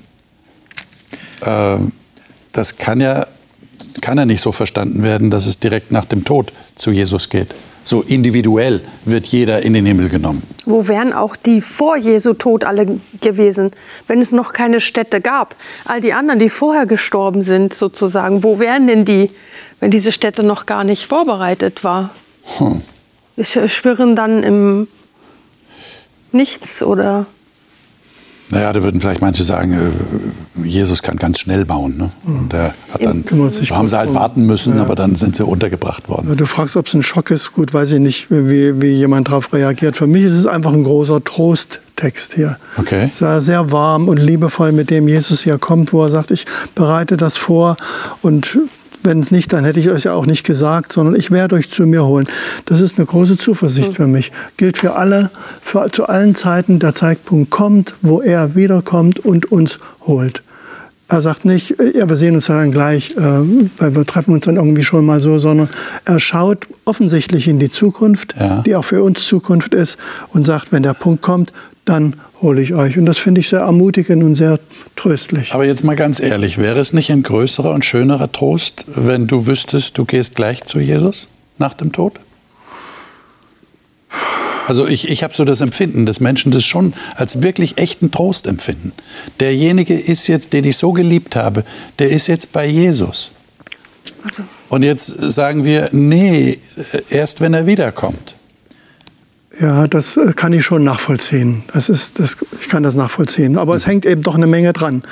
[1.44, 1.92] Ähm,
[2.52, 3.28] das kann ja
[4.00, 7.54] kann ja nicht so verstanden werden, dass es direkt nach dem Tod zu Jesus geht.
[7.84, 10.44] So individuell wird jeder in den Himmel genommen.
[10.66, 13.72] Wo wären auch die vor Jesu Tod alle gewesen,
[14.08, 15.56] wenn es noch keine Städte gab?
[15.86, 19.32] All die anderen, die vorher gestorben sind, sozusagen, wo wären denn die,
[19.80, 22.12] wenn diese Stätte noch gar nicht vorbereitet war?
[22.58, 22.82] Hm.
[23.40, 24.88] Schwirren dann im
[26.32, 27.26] Nichts oder?
[28.52, 31.98] Naja, da würden vielleicht manche sagen, äh, Jesus kann ganz schnell bauen.
[31.98, 32.12] Ne?
[32.26, 34.82] Und der hat dann, da haben sie halt warten müssen, ja.
[34.82, 36.36] aber dann sind sie untergebracht worden.
[36.36, 37.54] Du fragst, ob es ein Schock ist.
[37.54, 39.96] Gut, weiß ich nicht, wie, wie jemand darauf reagiert.
[39.96, 42.58] Für mich ist es einfach ein großer Trosttext hier.
[42.78, 43.10] Okay.
[43.14, 47.18] Sehr, sehr warm und liebevoll, mit dem Jesus hier kommt, wo er sagt, ich bereite
[47.18, 47.78] das vor
[48.22, 48.58] und
[49.04, 51.70] wenn es nicht, dann hätte ich euch ja auch nicht gesagt, sondern ich werde euch
[51.70, 52.28] zu mir holen.
[52.66, 54.32] Das ist eine große Zuversicht für mich.
[54.58, 55.30] Gilt für alle,
[55.62, 56.80] für, zu allen Zeiten.
[56.80, 60.44] Der Zeitpunkt kommt, wo er wiederkommt und uns holt.
[61.08, 63.22] Er sagt nicht, ja, wir sehen uns dann gleich, äh,
[63.78, 65.68] weil wir treffen uns dann irgendwie schon mal so, sondern
[66.06, 68.62] er schaut offensichtlich in die Zukunft, ja.
[68.66, 71.52] die auch für uns Zukunft ist, und sagt, wenn der Punkt kommt,
[71.86, 72.98] dann hole ich euch.
[72.98, 74.60] Und das finde ich sehr ermutigend und sehr
[74.96, 75.54] tröstlich.
[75.54, 79.48] Aber jetzt mal ganz ehrlich, wäre es nicht ein größerer und schönerer Trost, wenn du
[79.48, 82.20] wüsstest, du gehst gleich zu Jesus nach dem Tod?
[84.68, 88.48] Also ich, ich habe so das Empfinden, dass Menschen das schon als wirklich echten Trost
[88.48, 88.94] empfinden.
[89.40, 91.66] Derjenige ist jetzt, den ich so geliebt habe,
[92.00, 93.32] der ist jetzt bei Jesus.
[94.24, 94.44] Also.
[94.70, 96.60] Und jetzt sagen wir, nee,
[97.10, 98.36] erst wenn er wiederkommt.
[99.62, 101.64] Ja, das äh, kann ich schon nachvollziehen.
[101.74, 103.58] Das ist, das, ich kann das nachvollziehen.
[103.58, 105.04] Aber es hängt eben doch eine Menge dran.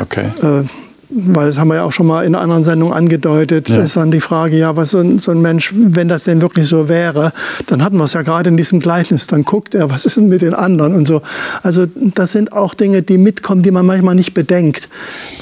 [0.00, 0.32] Okay.
[0.42, 0.64] Äh,
[1.08, 3.80] weil das haben wir ja auch schon mal in einer anderen Sendung angedeutet, ja.
[3.80, 6.66] ist dann die Frage, ja, was so ein, so ein, Mensch, wenn das denn wirklich
[6.66, 7.32] so wäre,
[7.66, 10.28] dann hatten wir es ja gerade in diesem Gleichnis, dann guckt er, was ist denn
[10.28, 11.22] mit den anderen und so.
[11.62, 14.88] Also das sind auch Dinge, die mitkommen, die man manchmal nicht bedenkt,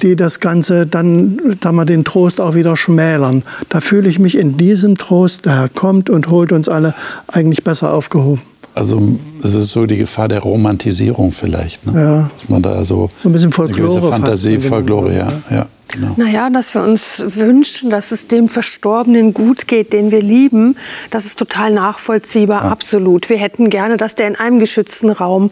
[0.02, 3.42] die das Ganze dann, da man den Trost auch wieder schmälern.
[3.70, 6.94] Da fühle ich mich in diesem Trost, der Herr kommt und holt uns alle,
[7.26, 8.42] eigentlich besser aufgehoben.
[8.74, 9.00] Also
[9.42, 11.92] es ist so die Gefahr der Romantisierung vielleicht, ne?
[11.94, 12.30] ja.
[12.34, 15.66] dass man da so, so ein bisschen Folklore eine gewisse Fantasie, Folklore, ja, ja.
[15.88, 16.14] Genau.
[16.16, 20.76] Naja, dass wir uns wünschen, dass es dem Verstorbenen gut geht, den wir lieben,
[21.10, 22.70] das ist total nachvollziehbar, ja.
[22.70, 23.28] absolut.
[23.30, 25.50] Wir hätten gerne, dass der in einem geschützten Raum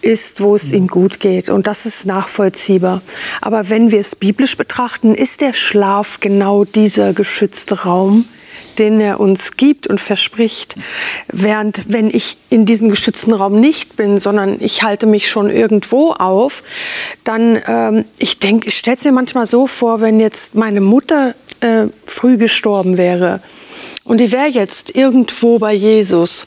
[0.00, 0.78] ist, wo es mhm.
[0.78, 1.50] ihm gut geht.
[1.50, 3.02] Und das ist nachvollziehbar.
[3.40, 8.26] Aber wenn wir es biblisch betrachten, ist der Schlaf genau dieser geschützte Raum,
[8.78, 10.74] den er uns gibt und verspricht.
[11.28, 16.12] Während wenn ich in diesem geschützten Raum nicht bin, sondern ich halte mich schon irgendwo
[16.12, 16.62] auf,
[17.24, 21.34] dann, ähm, ich denke, ich stelle es mir manchmal so vor, wenn jetzt meine Mutter
[21.60, 23.40] äh, früh gestorben wäre
[24.04, 26.46] und die wäre jetzt irgendwo bei Jesus.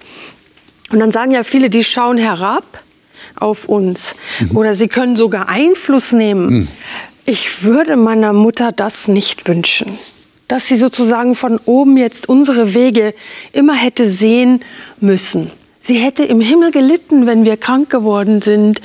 [0.91, 2.83] Und dann sagen ja viele, die schauen herab
[3.35, 4.57] auf uns mhm.
[4.57, 6.49] oder sie können sogar Einfluss nehmen.
[6.49, 6.67] Mhm.
[7.25, 9.97] Ich würde meiner Mutter das nicht wünschen
[10.53, 13.15] dass sie sozusagen von oben jetzt unsere Wege
[13.53, 14.59] immer hätte sehen
[14.99, 15.49] müssen.
[15.79, 18.79] Sie hätte im Himmel gelitten, wenn wir krank geworden sind,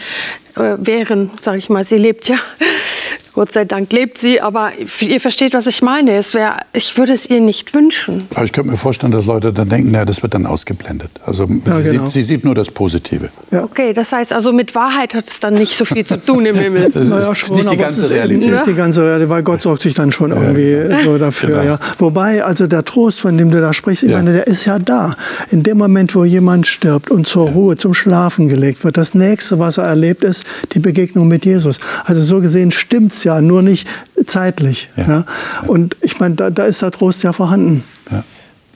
[0.58, 1.84] äh, wären, sage ich mal.
[1.84, 2.36] Sie lebt ja
[3.38, 6.16] Gott sei Dank lebt sie, aber ihr versteht, was ich meine.
[6.16, 8.24] Es wär, ich würde es ihr nicht wünschen.
[8.34, 11.12] Aber ich könnte mir vorstellen, dass Leute dann denken, na, das wird dann ausgeblendet.
[11.24, 12.06] Also ja, sie, genau.
[12.06, 13.28] sieht, sie, sieht, nur das Positive.
[13.52, 13.62] Ja.
[13.62, 16.56] Okay, das heißt also mit Wahrheit hat es dann nicht so viel zu tun im
[16.56, 16.90] Himmel.
[16.92, 18.50] das ist, naja, schon, nicht die ganze Realität.
[18.50, 21.04] Nicht die ganze Realität, weil Gott sorgt sich dann schon irgendwie ja.
[21.04, 21.60] so dafür.
[21.60, 21.62] Genau.
[21.62, 21.78] Ja.
[21.98, 25.14] Wobei, also der Trost, von dem du da sprichst, ich meine, der ist ja da.
[25.52, 29.60] In dem Moment, wo jemand stirbt und zur Ruhe, zum Schlafen gelegt wird, das nächste,
[29.60, 31.80] was er erlebt, ist die Begegnung mit Jesus.
[32.04, 33.88] Also so gesehen stimmt es ja, nur nicht
[34.26, 34.88] zeitlich.
[34.96, 35.08] Ja.
[35.08, 35.24] ja.
[35.66, 37.84] Und ich meine, da, da, ist der Trost ja vorhanden.
[38.10, 38.24] Ja.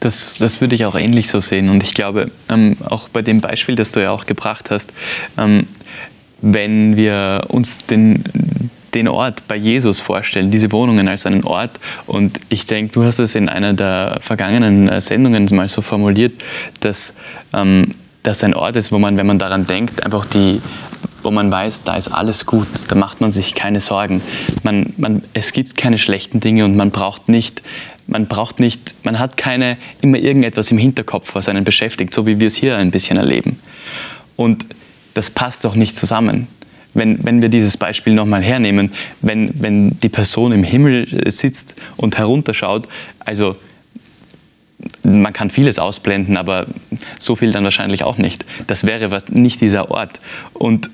[0.00, 1.68] Das, das würde ich auch ähnlich so sehen.
[1.68, 4.92] Und ich glaube, ähm, auch bei dem Beispiel, das du ja auch gebracht hast,
[5.38, 5.66] ähm,
[6.40, 8.24] wenn wir uns den,
[8.94, 11.78] den Ort bei Jesus vorstellen, diese Wohnungen als einen Ort.
[12.06, 16.32] Und ich denke, du hast es in einer der vergangenen äh, Sendungen mal so formuliert,
[16.80, 17.14] dass
[17.52, 20.60] ähm, das ein Ort ist, wo man, wenn man daran denkt, einfach die,
[21.22, 24.20] wo man weiß, da ist alles gut, da macht man sich keine Sorgen.
[24.62, 27.62] Man, man, es gibt keine schlechten Dinge und man braucht nicht,
[28.06, 32.40] man braucht nicht, man hat keine immer irgendetwas im Hinterkopf, was einen beschäftigt, so wie
[32.40, 33.58] wir es hier ein bisschen erleben.
[34.36, 34.64] Und
[35.14, 36.48] das passt doch nicht zusammen.
[36.94, 42.18] Wenn, wenn wir dieses Beispiel nochmal hernehmen, wenn, wenn die Person im Himmel sitzt und
[42.18, 42.86] herunterschaut,
[43.20, 43.56] also
[45.02, 46.66] man kann vieles ausblenden, aber
[47.18, 48.44] so viel dann wahrscheinlich auch nicht.
[48.66, 50.20] Das wäre nicht dieser Ort.
[50.52, 50.90] Und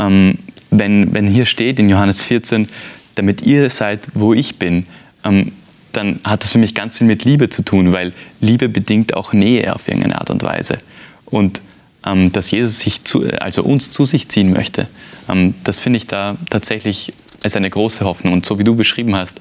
[0.00, 0.38] ähm,
[0.70, 2.68] wenn, wenn hier steht in Johannes 14,
[3.14, 4.86] damit ihr seid, wo ich bin,
[5.24, 5.52] ähm,
[5.92, 9.32] dann hat das für mich ganz viel mit Liebe zu tun, weil Liebe bedingt auch
[9.32, 10.78] Nähe auf irgendeine Art und Weise.
[11.26, 11.60] Und
[12.06, 14.88] ähm, dass Jesus sich zu, also uns zu sich ziehen möchte,
[15.28, 18.32] ähm, das finde ich da tatsächlich als eine große Hoffnung.
[18.32, 19.40] Und so wie du beschrieben hast,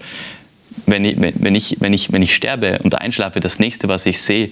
[0.85, 4.21] wenn ich, wenn, ich, wenn, ich, wenn ich sterbe und einschlafe, das nächste, was ich
[4.21, 4.49] sehe,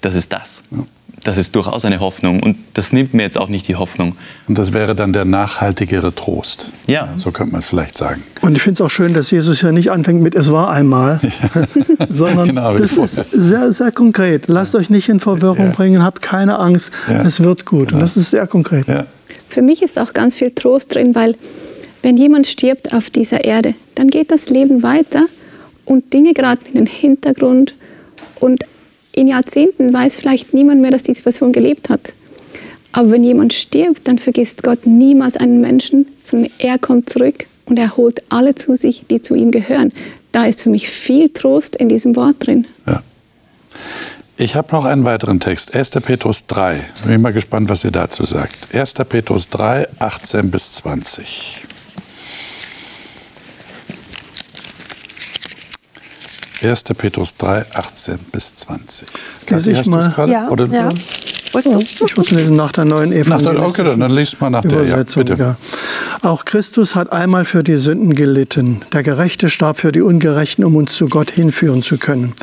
[0.00, 0.62] das ist das.
[0.70, 0.78] Ja.
[1.22, 4.16] Das ist durchaus eine Hoffnung und das nimmt mir jetzt auch nicht die Hoffnung.
[4.48, 6.70] Und das wäre dann der nachhaltigere Trost.
[6.86, 7.10] Ja.
[7.16, 8.22] So könnte man es vielleicht sagen.
[8.40, 11.20] Und ich finde es auch schön, dass Jesus ja nicht anfängt mit Es war einmal,
[11.22, 11.66] ja.
[12.08, 14.48] sondern genau, das ist sehr, sehr konkret.
[14.48, 15.72] Lasst euch nicht in Verwirrung ja.
[15.72, 17.88] bringen, habt keine Angst, es wird gut.
[17.88, 17.96] Genau.
[17.96, 18.86] Und das ist sehr konkret.
[19.46, 21.36] Für mich ist auch ganz viel Trost drin, weil
[22.02, 25.26] wenn jemand stirbt auf dieser Erde, dann geht das Leben weiter
[25.84, 27.74] und Dinge geraten in den Hintergrund
[28.38, 28.64] und
[29.12, 32.14] in Jahrzehnten weiß vielleicht niemand mehr, dass diese Person gelebt hat.
[32.92, 37.78] Aber wenn jemand stirbt, dann vergisst Gott niemals einen Menschen, sondern er kommt zurück und
[37.78, 39.92] er holt alle zu sich, die zu ihm gehören.
[40.32, 42.66] Da ist für mich viel Trost in diesem Wort drin.
[42.86, 43.02] Ja.
[44.36, 45.90] Ich habe noch einen weiteren Text, 1.
[46.02, 46.82] Petrus 3.
[47.06, 48.74] Bin mal gespannt, was ihr dazu sagt.
[48.74, 48.94] 1.
[49.08, 51.60] Petrus 3, 18 bis 20.
[56.62, 56.84] 1.
[56.96, 59.08] Petrus 3, 18 bis 20.
[59.48, 60.12] Lese ich mal.
[60.28, 60.88] Ja, Oder ja.
[61.52, 63.64] Ich muss lesen nach der neuen Evangelium.
[63.64, 65.36] Okay, dann liest mal nach Übersetzung, der.
[65.36, 65.58] Ja, bitte.
[66.22, 66.28] Ja.
[66.30, 68.82] Auch Christus hat einmal für die Sünden gelitten.
[68.92, 72.34] Der Gerechte starb für die Ungerechten, um uns zu Gott hinführen zu können.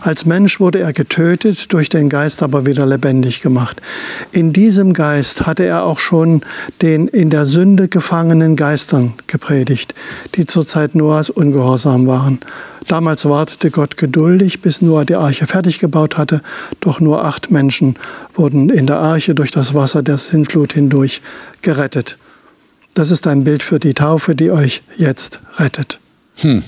[0.00, 3.82] Als Mensch wurde er getötet, durch den Geist aber wieder lebendig gemacht.
[4.32, 6.40] In diesem Geist hatte er auch schon
[6.80, 9.94] den in der Sünde gefangenen Geistern gepredigt,
[10.36, 12.38] die zur Zeit Noahs ungehorsam waren.
[12.86, 16.42] Damals wartete Gott geduldig, bis Noah die Arche fertig gebaut hatte,
[16.80, 17.96] doch nur acht Menschen
[18.34, 21.22] wurden in der Arche durch das Wasser der Sintflut hindurch
[21.62, 22.18] gerettet.
[22.94, 25.98] Das ist ein Bild für die Taufe, die euch jetzt rettet.
[26.36, 26.62] Hm.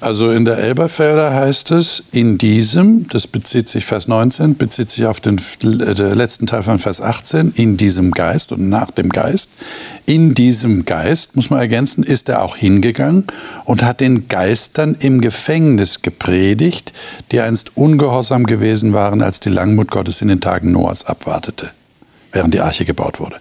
[0.00, 5.04] Also in der Elberfelder heißt es, in diesem, das bezieht sich Vers 19, bezieht sich
[5.04, 9.50] auf den äh, letzten Teil von Vers 18, in diesem Geist und nach dem Geist.
[10.06, 13.26] In diesem Geist, muss man ergänzen, ist er auch hingegangen
[13.66, 16.94] und hat den Geistern im Gefängnis gepredigt,
[17.30, 21.72] die einst ungehorsam gewesen waren, als die Langmut Gottes in den Tagen Noahs abwartete,
[22.32, 23.36] während die Arche gebaut wurde.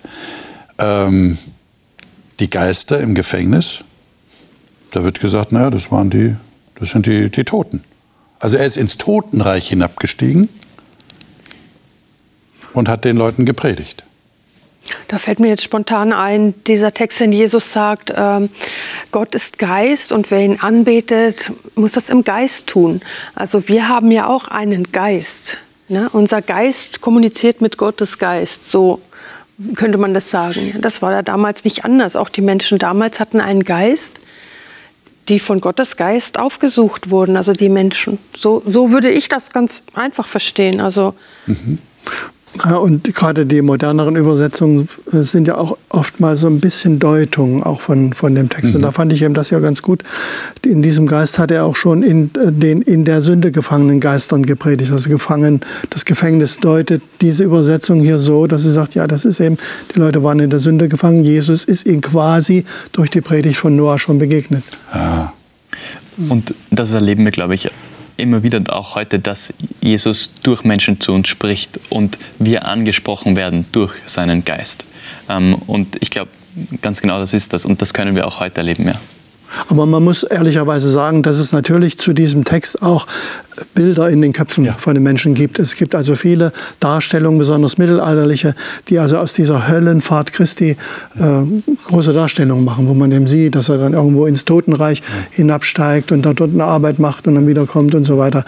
[0.77, 1.37] Ähm,
[2.41, 3.85] die Geister im Gefängnis,
[4.91, 6.35] da wird gesagt, naja, das waren die
[6.79, 7.83] das sind die, die Toten.
[8.39, 10.49] Also er ist ins Totenreich hinabgestiegen
[12.73, 14.03] und hat den Leuten gepredigt.
[15.07, 18.47] Da fällt mir jetzt spontan ein, dieser Text, in Jesus sagt, äh,
[19.11, 23.01] Gott ist Geist und wer ihn anbetet, muss das im Geist tun.
[23.35, 25.57] Also wir haben ja auch einen Geist.
[25.89, 26.09] Ne?
[26.13, 28.71] Unser Geist kommuniziert mit Gottes Geist.
[28.71, 29.01] So
[29.75, 30.75] könnte man das sagen.
[30.79, 32.15] Das war ja damals nicht anders.
[32.15, 34.21] Auch die Menschen damals hatten einen Geist
[35.29, 38.17] die von Gottes Geist aufgesucht wurden, also die Menschen.
[38.35, 40.81] So, so würde ich das ganz einfach verstehen.
[40.81, 41.13] Also
[41.45, 41.77] mhm.
[42.65, 46.99] Ja, und gerade die moderneren Übersetzungen äh, sind ja auch oft mal so ein bisschen
[46.99, 48.69] Deutung auch von, von dem Text.
[48.69, 48.77] Mhm.
[48.77, 50.03] Und da fand ich eben das ja ganz gut.
[50.65, 54.43] In diesem Geist hat er auch schon in äh, den in der Sünde gefangenen Geistern
[54.43, 54.91] gepredigt.
[54.91, 59.39] Also gefangen, das Gefängnis deutet diese Übersetzung hier so, dass sie sagt, ja, das ist
[59.39, 59.57] eben,
[59.93, 61.23] die Leute waren in der Sünde gefangen.
[61.23, 64.63] Jesus ist ihnen quasi durch die Predigt von Noah schon begegnet.
[64.93, 65.33] Ja.
[66.27, 67.69] Und das erleben wir, glaube ich,
[68.19, 73.35] immer wieder und auch heute, dass Jesus durch Menschen zu uns spricht und wir angesprochen
[73.35, 74.85] werden durch seinen Geist.
[75.29, 76.31] Ähm, und ich glaube,
[76.81, 78.95] ganz genau das ist das und das können wir auch heute erleben, ja.
[79.67, 83.07] Aber man muss ehrlicherweise sagen, dass es natürlich zu diesem Text auch
[83.73, 84.73] Bilder in den Köpfen ja.
[84.73, 85.59] von den Menschen gibt.
[85.59, 88.55] Es gibt also viele Darstellungen, besonders mittelalterliche,
[88.87, 91.25] die also aus dieser Höllenfahrt Christi äh,
[91.87, 96.23] große Darstellungen machen, wo man eben sieht, dass er dann irgendwo ins Totenreich hinabsteigt und
[96.23, 98.45] dort eine Arbeit macht und dann wiederkommt und so weiter.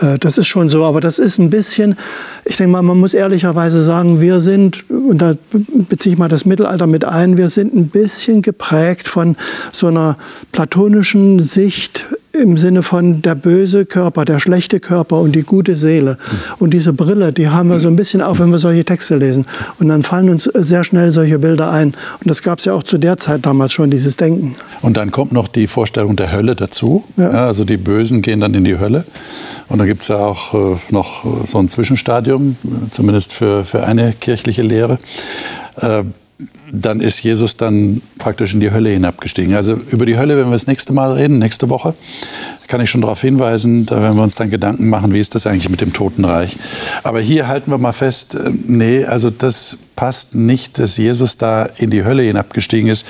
[0.00, 1.96] Äh, das ist schon so, aber das ist ein bisschen,
[2.44, 5.34] ich denke mal, man muss ehrlicherweise sagen, wir sind, und da
[5.88, 9.36] beziehe ich mal das Mittelalter mit ein, wir sind ein bisschen geprägt von
[9.72, 10.16] so einer
[10.52, 16.16] platonischen Sicht im Sinne von der böse Körper, der schlechte Körper und die gute Seele.
[16.58, 19.46] Und diese Brille, die haben wir so ein bisschen auf, wenn wir solche Texte lesen.
[19.78, 21.88] Und dann fallen uns sehr schnell solche Bilder ein.
[21.88, 24.54] Und das gab es ja auch zu der Zeit damals schon, dieses Denken.
[24.80, 27.04] Und dann kommt noch die Vorstellung der Hölle dazu.
[27.16, 27.32] Ja.
[27.32, 29.04] Ja, also die Bösen gehen dann in die Hölle.
[29.68, 32.56] Und da gibt es ja auch äh, noch so ein Zwischenstadium,
[32.90, 34.98] zumindest für, für eine kirchliche Lehre.
[36.70, 39.54] Dann ist Jesus dann praktisch in die Hölle hinabgestiegen.
[39.54, 41.94] Also über die Hölle werden wir das nächste Mal reden, nächste Woche.
[42.68, 43.86] Kann ich schon darauf hinweisen.
[43.86, 46.56] Da werden wir uns dann Gedanken machen, wie ist das eigentlich mit dem Totenreich.
[47.02, 51.64] Aber hier halten wir mal fest, äh, nee, also das passt nicht, dass Jesus da
[51.64, 53.06] in die Hölle hinabgestiegen ist.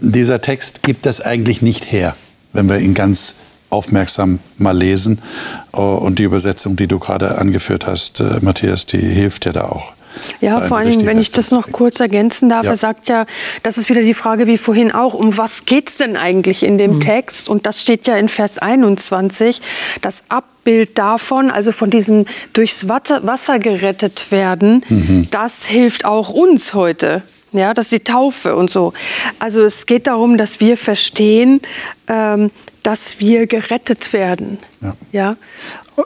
[0.00, 2.14] Dieser Text gibt das eigentlich nicht her,
[2.52, 3.36] wenn wir ihn ganz
[3.70, 5.20] aufmerksam mal lesen.
[5.72, 9.92] Und die Übersetzung, die du gerade angeführt hast, äh, Matthias, die hilft ja da auch.
[10.40, 12.72] Ja, vor allem, wenn ich das noch kurz ergänzen darf, ja.
[12.72, 13.26] er sagt ja,
[13.62, 16.78] das ist wieder die Frage wie vorhin auch, um was geht es denn eigentlich in
[16.78, 17.00] dem mhm.
[17.00, 17.48] Text?
[17.48, 19.60] Und das steht ja in Vers 21,
[20.02, 25.26] das Abbild davon, also von diesem durchs Wasser gerettet werden, mhm.
[25.30, 27.22] das hilft auch uns heute.
[27.52, 28.92] Ja, das ist die Taufe und so.
[29.40, 31.60] Also es geht darum, dass wir verstehen,
[32.06, 32.50] ähm,
[32.82, 34.58] dass wir gerettet werden.
[34.80, 34.96] Ja.
[35.12, 35.36] ja.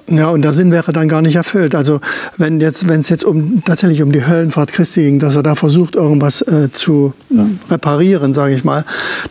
[0.08, 1.74] Ja, und der Sinn wäre dann gar nicht erfüllt.
[1.74, 2.00] Also
[2.36, 5.54] wenn jetzt, wenn es jetzt um tatsächlich um die Höllenfahrt Christi ging, dass er da
[5.54, 7.46] versucht, irgendwas äh, zu ja.
[7.70, 8.84] reparieren, sage ich mal,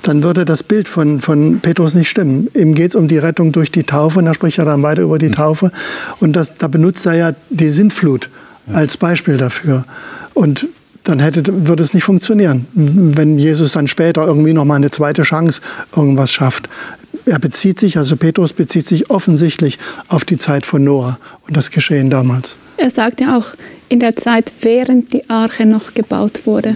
[0.04, 2.48] dann würde das Bild von, von Petrus nicht stimmen.
[2.54, 5.02] Ihm geht es um die Rettung durch die Taufe und da spricht er dann weiter
[5.02, 5.72] über die Taufe.
[6.20, 8.30] Und das, da benutzt er ja die Sintflut
[8.68, 8.76] ja.
[8.76, 9.86] als Beispiel dafür.
[10.34, 10.68] Und
[11.04, 15.24] dann hätte, würde es nicht funktionieren, wenn Jesus dann später irgendwie noch mal eine zweite
[15.24, 15.62] Chance
[15.94, 16.70] irgendwas schafft
[17.26, 21.72] er bezieht sich, also Petrus bezieht sich offensichtlich auf die Zeit von Noah und das
[21.72, 22.58] Geschehen damals.
[22.78, 23.50] Er sagt ja auch
[23.90, 26.76] in der Zeit, während die Arche noch gebaut wurde.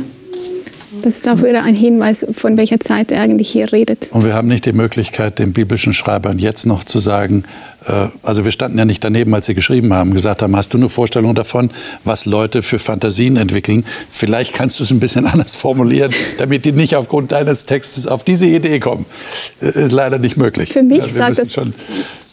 [1.01, 4.09] Das ist auch wieder ein Hinweis, von welcher Zeit er eigentlich hier redet.
[4.11, 7.43] Und wir haben nicht die Möglichkeit, den biblischen Schreibern jetzt noch zu sagen,
[7.87, 10.77] äh, also wir standen ja nicht daneben, als sie geschrieben haben, gesagt haben, hast du
[10.77, 11.71] eine Vorstellung davon,
[12.03, 13.85] was Leute für Fantasien entwickeln?
[14.09, 18.23] Vielleicht kannst du es ein bisschen anders formulieren, damit die nicht aufgrund deines Textes auf
[18.23, 19.05] diese Idee kommen.
[19.59, 20.71] Ist leider nicht möglich.
[20.71, 21.53] Für mich ja, sagt das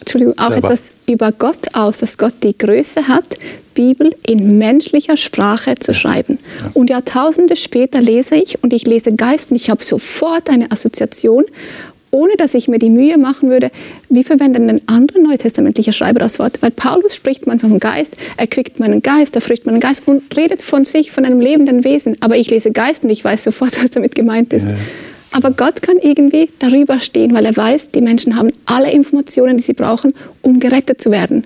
[0.05, 0.67] Entschuldigung, auch selber.
[0.67, 3.37] etwas über Gott aus, dass Gott die Größe hat,
[3.73, 6.37] Bibel in menschlicher Sprache zu schreiben.
[6.61, 6.71] Ja.
[6.73, 11.43] Und Jahrtausende später lese ich und ich lese Geist und ich habe sofort eine Assoziation,
[12.11, 13.71] ohne dass ich mir die Mühe machen würde,
[14.09, 16.61] wie verwenden denn andere neutestamentliche Schreiber das Wort?
[16.61, 20.61] Weil Paulus spricht manchmal vom Geist, er quickt meinen Geist, erfrischt meinen Geist und redet
[20.61, 22.15] von sich, von einem lebenden Wesen.
[22.21, 24.69] Aber ich lese Geist und ich weiß sofort, was damit gemeint ist.
[24.69, 24.77] Ja.
[25.35, 29.63] Aber Gott kann irgendwie darüber stehen, weil er weiß, die Menschen haben alle Informationen, die
[29.63, 31.45] sie brauchen, um gerettet zu werden.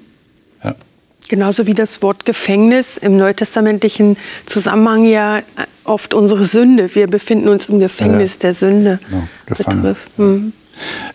[1.30, 5.44] Genauso wie das Wort Gefängnis im neutestamentlichen Zusammenhang ja
[5.84, 6.96] oft unsere Sünde.
[6.96, 8.40] Wir befinden uns im Gefängnis ja.
[8.42, 9.00] der Sünde.
[9.12, 9.96] Ja, gefangen.
[10.18, 10.54] Mhm.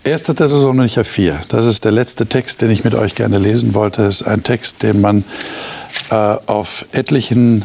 [0.04, 0.22] 1.
[0.22, 4.02] Thessalonicher 4, das ist der letzte Text, den ich mit euch gerne lesen wollte.
[4.02, 5.24] Das ist ein Text, den man
[6.10, 7.64] äh, auf etlichen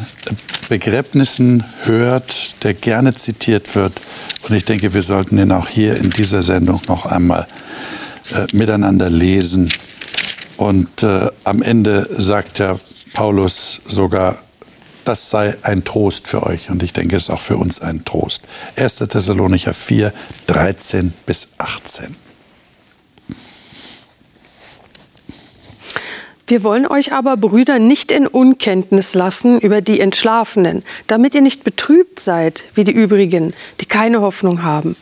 [0.69, 3.93] Begräbnissen hört, der gerne zitiert wird.
[4.47, 7.47] Und ich denke, wir sollten ihn auch hier in dieser Sendung noch einmal
[8.33, 9.73] äh, miteinander lesen.
[10.57, 12.79] Und äh, am Ende sagt ja
[13.13, 14.37] Paulus sogar,
[15.09, 16.69] das sei ein Trost für euch.
[16.69, 18.43] Und ich denke, es ist auch für uns ein Trost.
[18.75, 18.97] 1.
[18.97, 20.13] Thessalonicher 4,
[20.45, 22.15] 13 bis 18.
[26.45, 31.63] Wir wollen euch aber, Brüder, nicht in Unkenntnis lassen über die Entschlafenen, damit ihr nicht
[31.63, 34.95] betrübt seid wie die übrigen, die keine Hoffnung haben.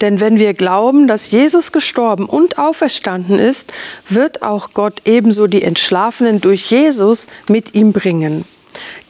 [0.00, 3.72] Denn wenn wir glauben, dass Jesus gestorben und auferstanden ist,
[4.08, 8.44] wird auch Gott ebenso die Entschlafenen durch Jesus mit ihm bringen.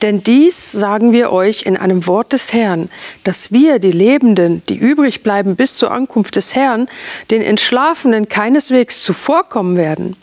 [0.03, 2.89] Denn dies sagen wir euch in einem Wort des Herrn,
[3.25, 6.87] dass wir, die Lebenden, die übrig bleiben bis zur Ankunft des Herrn,
[7.31, 10.15] den Entschlafenen keineswegs zuvorkommen werden.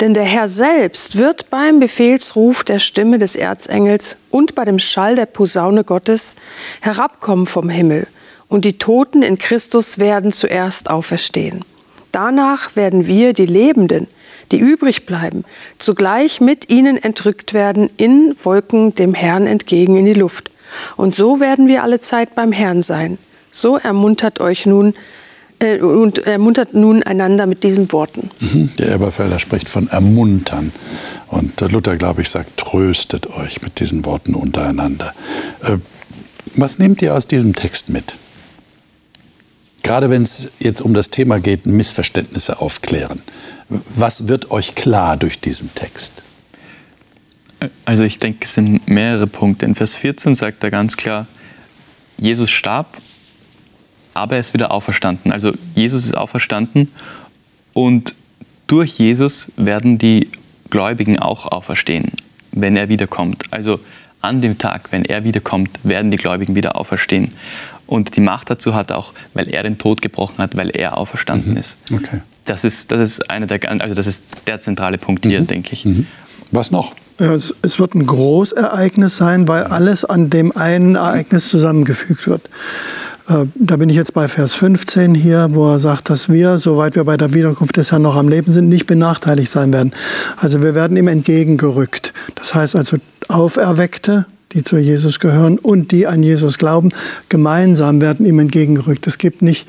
[0.00, 5.14] Denn der Herr selbst wird beim Befehlsruf der Stimme des Erzengels und bei dem Schall
[5.14, 6.36] der Posaune Gottes
[6.80, 8.06] herabkommen vom Himmel,
[8.48, 11.64] und die Toten in Christus werden zuerst auferstehen.
[12.12, 14.08] Danach werden wir, die Lebenden,
[14.52, 15.44] die übrig bleiben,
[15.78, 20.50] zugleich mit ihnen entrückt werden in Wolken dem Herrn entgegen in die Luft.
[20.96, 23.18] Und so werden wir alle Zeit beim Herrn sein.
[23.50, 24.94] So ermuntert euch nun
[25.58, 28.30] äh, und ermuntert nun einander mit diesen Worten.
[28.40, 28.70] Mhm.
[28.78, 30.72] Der Eberfelder spricht von ermuntern.
[31.28, 35.14] Und Luther, glaube ich, sagt, tröstet euch mit diesen Worten untereinander.
[35.62, 35.76] Äh,
[36.54, 38.14] was nehmt ihr aus diesem Text mit?
[39.82, 43.22] Gerade wenn es jetzt um das Thema geht, Missverständnisse aufklären.
[43.68, 46.22] Was wird euch klar durch diesen Text?
[47.84, 49.66] Also ich denke, es sind mehrere Punkte.
[49.66, 51.26] In Vers 14 sagt er ganz klar,
[52.16, 52.98] Jesus starb,
[54.14, 55.32] aber er ist wieder auferstanden.
[55.32, 56.90] Also Jesus ist auferstanden
[57.72, 58.14] und
[58.66, 60.30] durch Jesus werden die
[60.70, 62.12] Gläubigen auch auferstehen,
[62.52, 63.44] wenn er wiederkommt.
[63.50, 63.80] Also
[64.20, 67.32] an dem Tag, wenn er wiederkommt, werden die Gläubigen wieder auferstehen.
[67.92, 70.96] Und die Macht dazu hat er auch, weil er den Tod gebrochen hat, weil er
[70.96, 71.58] auferstanden mhm.
[71.58, 71.76] ist.
[71.92, 72.20] Okay.
[72.46, 75.46] Das ist, das ist eine der, also das ist der zentrale Punkt hier, mhm.
[75.46, 75.84] denke ich.
[75.84, 76.06] Mhm.
[76.52, 76.94] Was noch?
[77.20, 82.48] Ja, es, es, wird ein Großereignis sein, weil alles an dem einen Ereignis zusammengefügt wird.
[83.28, 86.96] Äh, da bin ich jetzt bei Vers 15 hier, wo er sagt, dass wir, soweit
[86.96, 89.92] wir bei der Wiederkunft des Herrn noch am Leben sind, nicht benachteiligt sein werden.
[90.38, 92.14] Also wir werden ihm entgegengerückt.
[92.36, 92.96] Das heißt also
[93.28, 96.90] Auferweckte, die zu Jesus gehören und die an Jesus glauben,
[97.28, 99.06] gemeinsam werden ihm entgegengerückt.
[99.06, 99.66] Es gibt nicht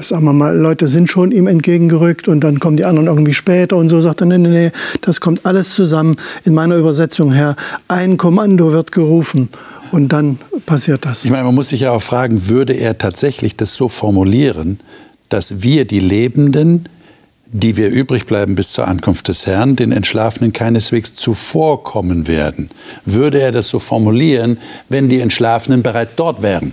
[0.00, 3.76] sagen wir mal, Leute sind schon ihm entgegengerückt und dann kommen die anderen irgendwie später
[3.76, 7.56] und so sagt er, nee, nee, nee, das kommt alles zusammen in meiner Übersetzung her.
[7.88, 9.48] Ein Kommando wird gerufen
[9.92, 11.24] und dann passiert das.
[11.24, 14.80] Ich meine, man muss sich ja auch fragen, würde er tatsächlich das so formulieren,
[15.28, 16.88] dass wir die Lebenden,
[17.60, 22.70] die wir übrig bleiben bis zur Ankunft des Herrn, den Entschlafenen keineswegs zuvorkommen werden?
[23.04, 26.72] Würde er das so formulieren, wenn die Entschlafenen bereits dort wären?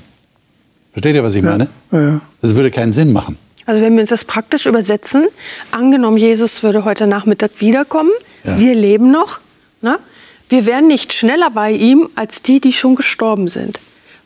[0.91, 1.67] Versteht ihr, was ich meine?
[1.91, 2.21] Ja, ja.
[2.41, 3.37] Das würde keinen Sinn machen.
[3.65, 5.27] Also wenn wir uns das praktisch übersetzen,
[5.71, 8.11] angenommen, Jesus würde heute Nachmittag wiederkommen,
[8.43, 8.59] ja.
[8.59, 9.39] wir leben noch,
[9.81, 9.97] ne?
[10.49, 13.79] wir wären nicht schneller bei ihm als die, die schon gestorben sind.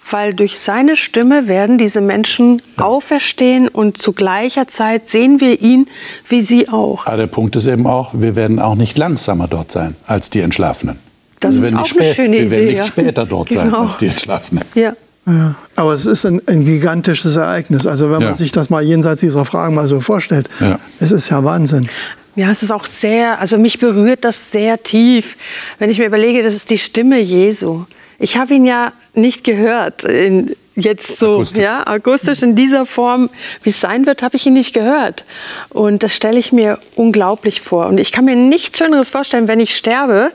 [0.10, 2.86] Weil durch seine Stimme werden diese Menschen ja.
[2.86, 5.88] auferstehen und zu gleicher Zeit sehen wir ihn
[6.30, 7.05] wie sie auch.
[7.05, 10.41] Aber der Punkt ist eben auch, wir werden auch nicht langsamer dort sein als die
[10.41, 10.97] Entschlafenen.
[11.39, 12.43] Das wir ist auch eine schöne Idee.
[12.43, 13.62] Wir werden nicht später dort genau.
[13.62, 14.64] sein als die Entschlafenen.
[14.76, 14.93] Ja.
[15.30, 17.86] Ja, aber es ist ein, ein, gigantisches Ereignis.
[17.86, 18.28] Also wenn ja.
[18.28, 20.80] man sich das mal jenseits dieser Fragen mal so vorstellt, ja.
[21.01, 21.89] es ist ja Wahnsinn.
[22.38, 25.36] Ja, es ist auch sehr, also mich berührt das sehr tief,
[25.80, 27.84] wenn ich mir überlege, das ist die Stimme Jesu.
[28.20, 31.63] Ich habe ihn ja nicht gehört, in, jetzt so, akustisch.
[31.63, 33.30] ja, akustisch in dieser Form,
[33.63, 35.26] wie es sein wird, habe ich ihn nicht gehört.
[35.70, 37.88] Und das stelle ich mir unglaublich vor.
[37.88, 40.32] Und ich kann mir nichts Schöneres vorstellen, wenn ich sterbe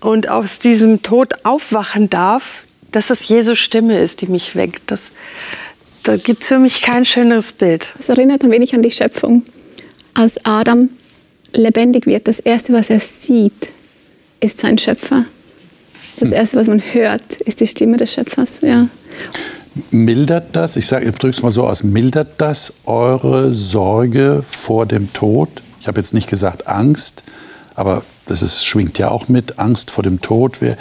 [0.00, 4.90] und aus diesem Tod aufwachen darf, dass es Jesus Stimme ist, die mich weckt.
[4.90, 5.12] Das,
[6.02, 7.88] da gibt es für mich kein schöneres Bild.
[7.98, 9.44] Es erinnert ein wenig an die Schöpfung.
[10.14, 10.90] Als Adam
[11.52, 13.72] lebendig wird, das Erste, was er sieht,
[14.40, 15.24] ist sein Schöpfer.
[16.20, 16.36] Das hm.
[16.36, 18.60] Erste, was man hört, ist die Stimme des Schöpfers.
[18.62, 18.86] Ja.
[19.90, 24.86] Mildert das, ich sage, ich drücke es mal so aus, mildert das eure Sorge vor
[24.86, 25.48] dem Tod?
[25.80, 27.22] Ich habe jetzt nicht gesagt Angst,
[27.74, 30.60] aber das ist, schwingt ja auch mit, Angst vor dem Tod.
[30.60, 30.76] Wir,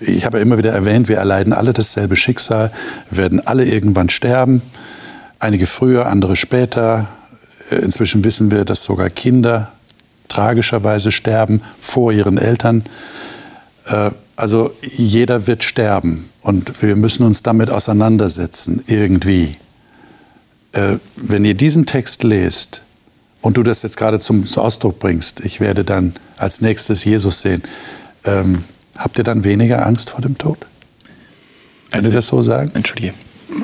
[0.00, 2.72] ich habe ja immer wieder erwähnt, wir erleiden alle dasselbe Schicksal,
[3.10, 4.62] werden alle irgendwann sterben,
[5.38, 7.08] einige früher, andere später.
[7.70, 9.72] Inzwischen wissen wir, dass sogar Kinder
[10.28, 12.84] tragischerweise sterben vor ihren Eltern.
[13.92, 19.56] Äh, also jeder wird sterben und wir müssen uns damit auseinandersetzen, irgendwie.
[20.72, 22.82] Äh, wenn ihr diesen Text lest,
[23.42, 27.40] und du das jetzt gerade zum, zum Ausdruck bringst, ich werde dann als nächstes Jesus
[27.40, 27.62] sehen,
[28.24, 28.64] ähm,
[28.96, 30.58] habt ihr dann weniger Angst vor dem Tod?
[31.90, 32.70] Kann also, ihr das so sagen?
[32.74, 33.12] Entschuldige.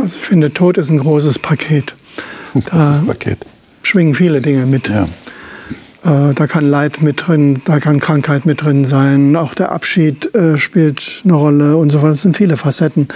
[0.02, 1.94] Also ich finde, Tod ist ein großes Paket.
[2.54, 3.38] Ein großes Paket.
[3.82, 4.88] Schwingen viele Dinge mit.
[4.88, 5.08] Ja.
[6.04, 10.32] Äh, da kann Leid mit drin, da kann Krankheit mit drin sein, auch der Abschied
[10.34, 12.10] äh, spielt eine Rolle und so weiter.
[12.10, 13.08] Das sind viele Facetten.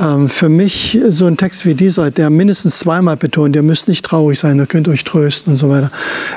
[0.00, 4.04] Ähm, für mich so ein Text wie dieser, der mindestens zweimal betont, ihr müsst nicht
[4.04, 5.90] traurig sein, ihr könnt euch trösten und so weiter,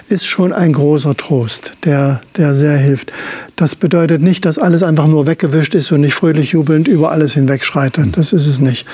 [0.09, 3.13] ist schon ein großer Trost, der, der sehr hilft.
[3.55, 7.33] Das bedeutet nicht, dass alles einfach nur weggewischt ist und ich fröhlich jubelnd über alles
[7.35, 8.07] hinwegschreite.
[8.11, 8.85] Das ist es nicht.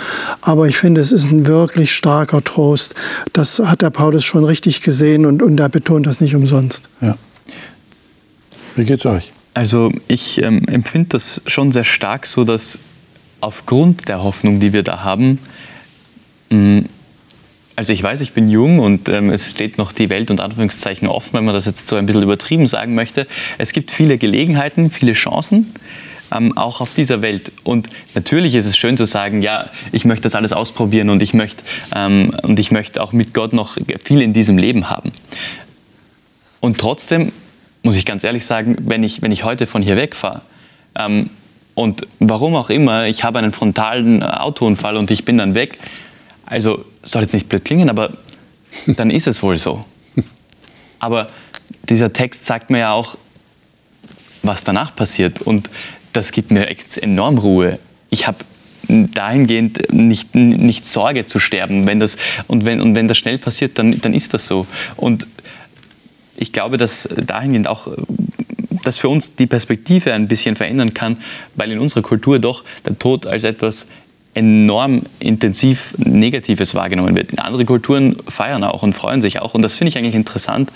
[0.41, 2.93] Aber ich finde, es ist ein wirklich starker Trost.
[3.33, 6.87] Das hat der Paulus schon richtig gesehen und, und er betont das nicht umsonst.
[7.01, 7.17] Ja.
[8.75, 9.33] Wie geht's euch?
[9.53, 12.79] Also ich ähm, empfinde das schon sehr stark so, dass
[13.41, 15.39] aufgrund der Hoffnung, die wir da haben,
[16.49, 16.79] mm,
[17.75, 21.07] also ich weiß, ich bin jung und ähm, es steht noch die Welt und Anführungszeichen
[21.07, 23.27] offen, wenn man das jetzt so ein bisschen übertrieben sagen möchte.
[23.57, 25.73] Es gibt viele Gelegenheiten, viele Chancen,
[26.31, 27.51] ähm, auch auf dieser Welt.
[27.63, 31.33] Und natürlich ist es schön zu sagen, ja, ich möchte das alles ausprobieren und ich
[31.33, 31.63] möchte,
[31.95, 35.11] ähm, und ich möchte auch mit Gott noch viel in diesem Leben haben.
[36.59, 37.31] Und trotzdem
[37.83, 40.41] muss ich ganz ehrlich sagen, wenn ich, wenn ich heute von hier wegfahre,
[40.95, 41.29] ähm,
[41.75, 45.77] und warum auch immer, ich habe einen frontalen Autounfall und ich bin dann weg.
[46.45, 48.11] Also soll jetzt nicht blöd klingen, aber
[48.87, 49.85] dann ist es wohl so.
[50.99, 51.29] Aber
[51.89, 53.17] dieser Text sagt mir ja auch,
[54.43, 55.41] was danach passiert.
[55.41, 55.69] Und
[56.13, 56.67] das gibt mir
[57.01, 57.79] enorm Ruhe.
[58.09, 58.37] Ich habe
[58.87, 61.87] dahingehend nicht, nicht Sorge zu sterben.
[61.87, 62.17] Wenn das,
[62.47, 64.67] und, wenn, und wenn das schnell passiert, dann, dann ist das so.
[64.97, 65.27] Und
[66.35, 67.87] ich glaube, dass dahingehend auch
[68.83, 71.17] das für uns die Perspektive ein bisschen verändern kann,
[71.55, 73.87] weil in unserer Kultur doch der Tod als etwas
[74.33, 77.37] enorm intensiv Negatives wahrgenommen wird.
[77.39, 79.53] Andere Kulturen feiern auch und freuen sich auch.
[79.53, 80.71] Und das finde ich eigentlich interessant,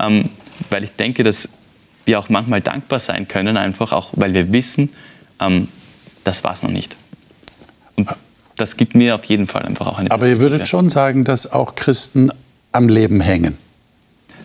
[0.00, 0.30] ähm,
[0.70, 1.48] weil ich denke, dass
[2.04, 4.90] wir auch manchmal dankbar sein können, einfach auch, weil wir wissen,
[5.40, 5.68] ähm,
[6.24, 6.96] das war es noch nicht.
[7.96, 8.08] Und
[8.56, 11.52] das gibt mir auf jeden Fall einfach auch eine Aber ihr würdet schon sagen, dass
[11.52, 12.30] auch Christen
[12.72, 13.58] am Leben hängen.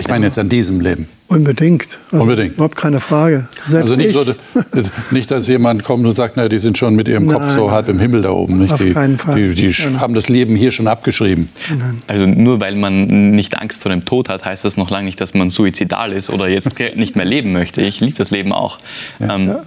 [0.02, 1.08] Ich meine jetzt an diesem Leben.
[1.28, 2.00] Unbedingt.
[2.12, 2.56] Also Unbedingt.
[2.56, 3.48] Überhaupt keine Frage.
[3.64, 4.26] Selbst also nicht, so,
[5.12, 7.38] nicht, dass jemand kommt und sagt, na, die sind schon mit ihrem Nein.
[7.38, 8.58] Kopf so halb im Himmel da oben.
[8.58, 8.74] Nicht?
[8.74, 9.36] Auf die, keinen Fall.
[9.36, 11.48] Die, die haben das Leben hier schon abgeschrieben.
[11.70, 12.02] Nein.
[12.08, 15.22] Also nur weil man nicht Angst vor dem Tod hat, heißt das noch lange nicht,
[15.22, 17.82] dass man suizidal ist oder jetzt nicht mehr leben möchte.
[17.82, 18.80] Ich liebe das Leben auch.
[19.20, 19.36] Ja.
[19.36, 19.64] Ähm, ja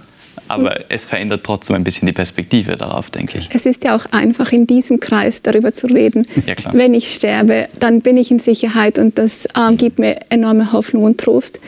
[0.47, 3.49] aber es verändert trotzdem ein bisschen die Perspektive darauf, denke ich.
[3.51, 6.25] Es ist ja auch einfach in diesem Kreis darüber zu reden.
[6.45, 10.71] Ja, Wenn ich sterbe, dann bin ich in Sicherheit und das äh, gibt mir enorme
[10.71, 11.59] Hoffnung und Trost.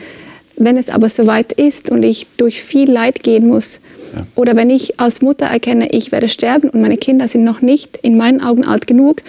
[0.56, 3.80] Wenn es aber soweit ist und ich durch viel Leid gehen muss,
[4.14, 4.26] ja.
[4.34, 7.96] oder wenn ich als Mutter erkenne, ich werde sterben und meine Kinder sind noch nicht
[7.98, 9.22] in meinen Augen alt genug,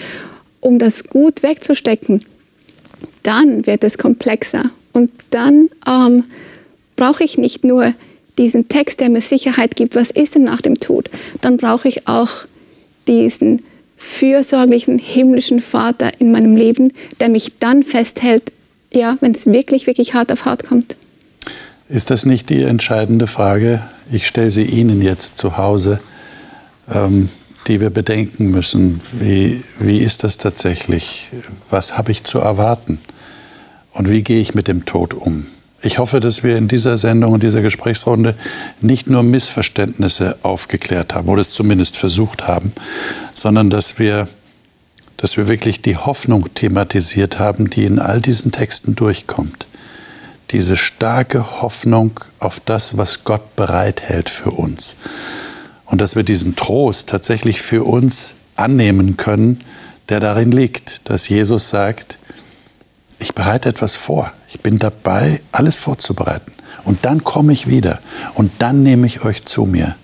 [0.60, 2.24] um das gut wegzustecken,
[3.24, 4.66] dann wird es komplexer.
[4.92, 6.24] Und dann ähm,
[6.96, 7.94] brauche ich nicht nur
[8.40, 11.10] diesen Text, der mir Sicherheit gibt, was ist denn nach dem Tod,
[11.42, 12.30] dann brauche ich auch
[13.08, 13.62] diesen
[13.98, 18.52] fürsorglichen himmlischen Vater in meinem Leben, der mich dann festhält,
[18.92, 20.96] ja, wenn es wirklich, wirklich hart auf hart kommt.
[21.90, 23.82] Ist das nicht die entscheidende Frage?
[24.12, 26.00] Ich stelle sie Ihnen jetzt zu Hause,
[26.92, 27.30] ähm,
[27.68, 29.02] die wir bedenken müssen.
[29.20, 31.28] Wie, wie ist das tatsächlich?
[31.70, 33.00] Was habe ich zu erwarten?
[33.92, 35.48] Und wie gehe ich mit dem Tod um?
[35.82, 38.36] Ich hoffe, dass wir in dieser Sendung und dieser Gesprächsrunde
[38.82, 42.74] nicht nur Missverständnisse aufgeklärt haben oder es zumindest versucht haben,
[43.34, 44.28] sondern dass wir,
[45.16, 49.68] dass wir wirklich die Hoffnung thematisiert haben, die in all diesen Texten durchkommt.
[50.52, 54.98] Diese starke Hoffnung auf das, was Gott bereithält für uns.
[55.86, 59.62] Und dass wir diesen Trost tatsächlich für uns annehmen können,
[60.10, 62.20] der darin liegt, dass Jesus sagt,
[63.20, 64.32] ich bereite etwas vor.
[64.48, 66.52] Ich bin dabei, alles vorzubereiten.
[66.86, 68.00] Und dann komme ich wieder
[68.34, 69.96] und dann nehme ich euch zu mir.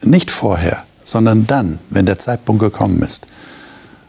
[0.00, 3.26] Nicht vorher, sondern dann, wenn der Zeitpunkt gekommen ist.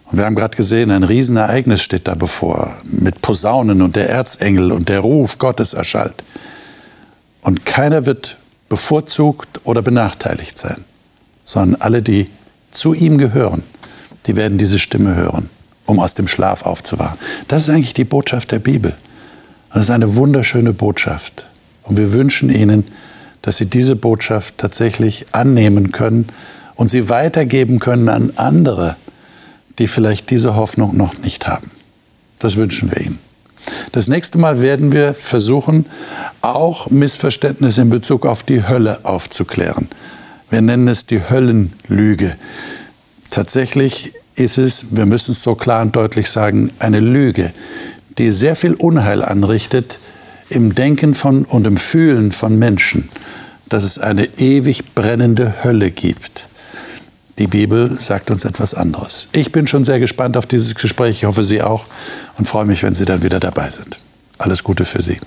[0.06, 4.72] Und wir haben gerade gesehen, ein Riesenereignis steht da bevor, mit Posaunen und der Erzengel
[4.72, 6.24] und der Ruf Gottes erschallt.
[7.41, 8.38] Und keiner wird
[8.70, 10.86] bevorzugt oder benachteiligt sein,
[11.43, 12.30] sondern alle, die
[12.70, 13.64] zu ihm gehören,
[14.28, 15.49] die werden diese Stimme hören
[15.86, 17.18] um aus dem Schlaf aufzuwachen.
[17.48, 18.96] Das ist eigentlich die Botschaft der Bibel.
[19.74, 21.46] Das ist eine wunderschöne Botschaft.
[21.84, 22.86] Und wir wünschen Ihnen,
[23.42, 26.28] dass Sie diese Botschaft tatsächlich annehmen können
[26.76, 28.96] und sie weitergeben können an andere,
[29.80, 31.72] die vielleicht diese Hoffnung noch nicht haben.
[32.40, 33.20] Das wünschen wir Ihnen.
[33.92, 35.86] Das nächste Mal werden wir versuchen,
[36.42, 39.88] auch Missverständnisse in Bezug auf die Hölle aufzuklären.
[40.50, 42.36] Wir nennen es die Höllenlüge.
[43.30, 47.54] Tatsächlich ist es, wir müssen es so klar und deutlich sagen, eine Lüge,
[48.18, 50.00] die sehr viel Unheil anrichtet
[50.50, 53.10] im Denken von und im Fühlen von Menschen,
[53.70, 56.48] dass es eine ewig brennende Hölle gibt.
[57.40, 59.28] Die Bibel sagt uns etwas anderes.
[59.32, 61.86] Ich bin schon sehr gespannt auf dieses Gespräch, ich hoffe Sie auch
[62.38, 64.00] und freue mich, wenn Sie dann wieder dabei sind.
[64.38, 65.18] Alles Gute für Sie.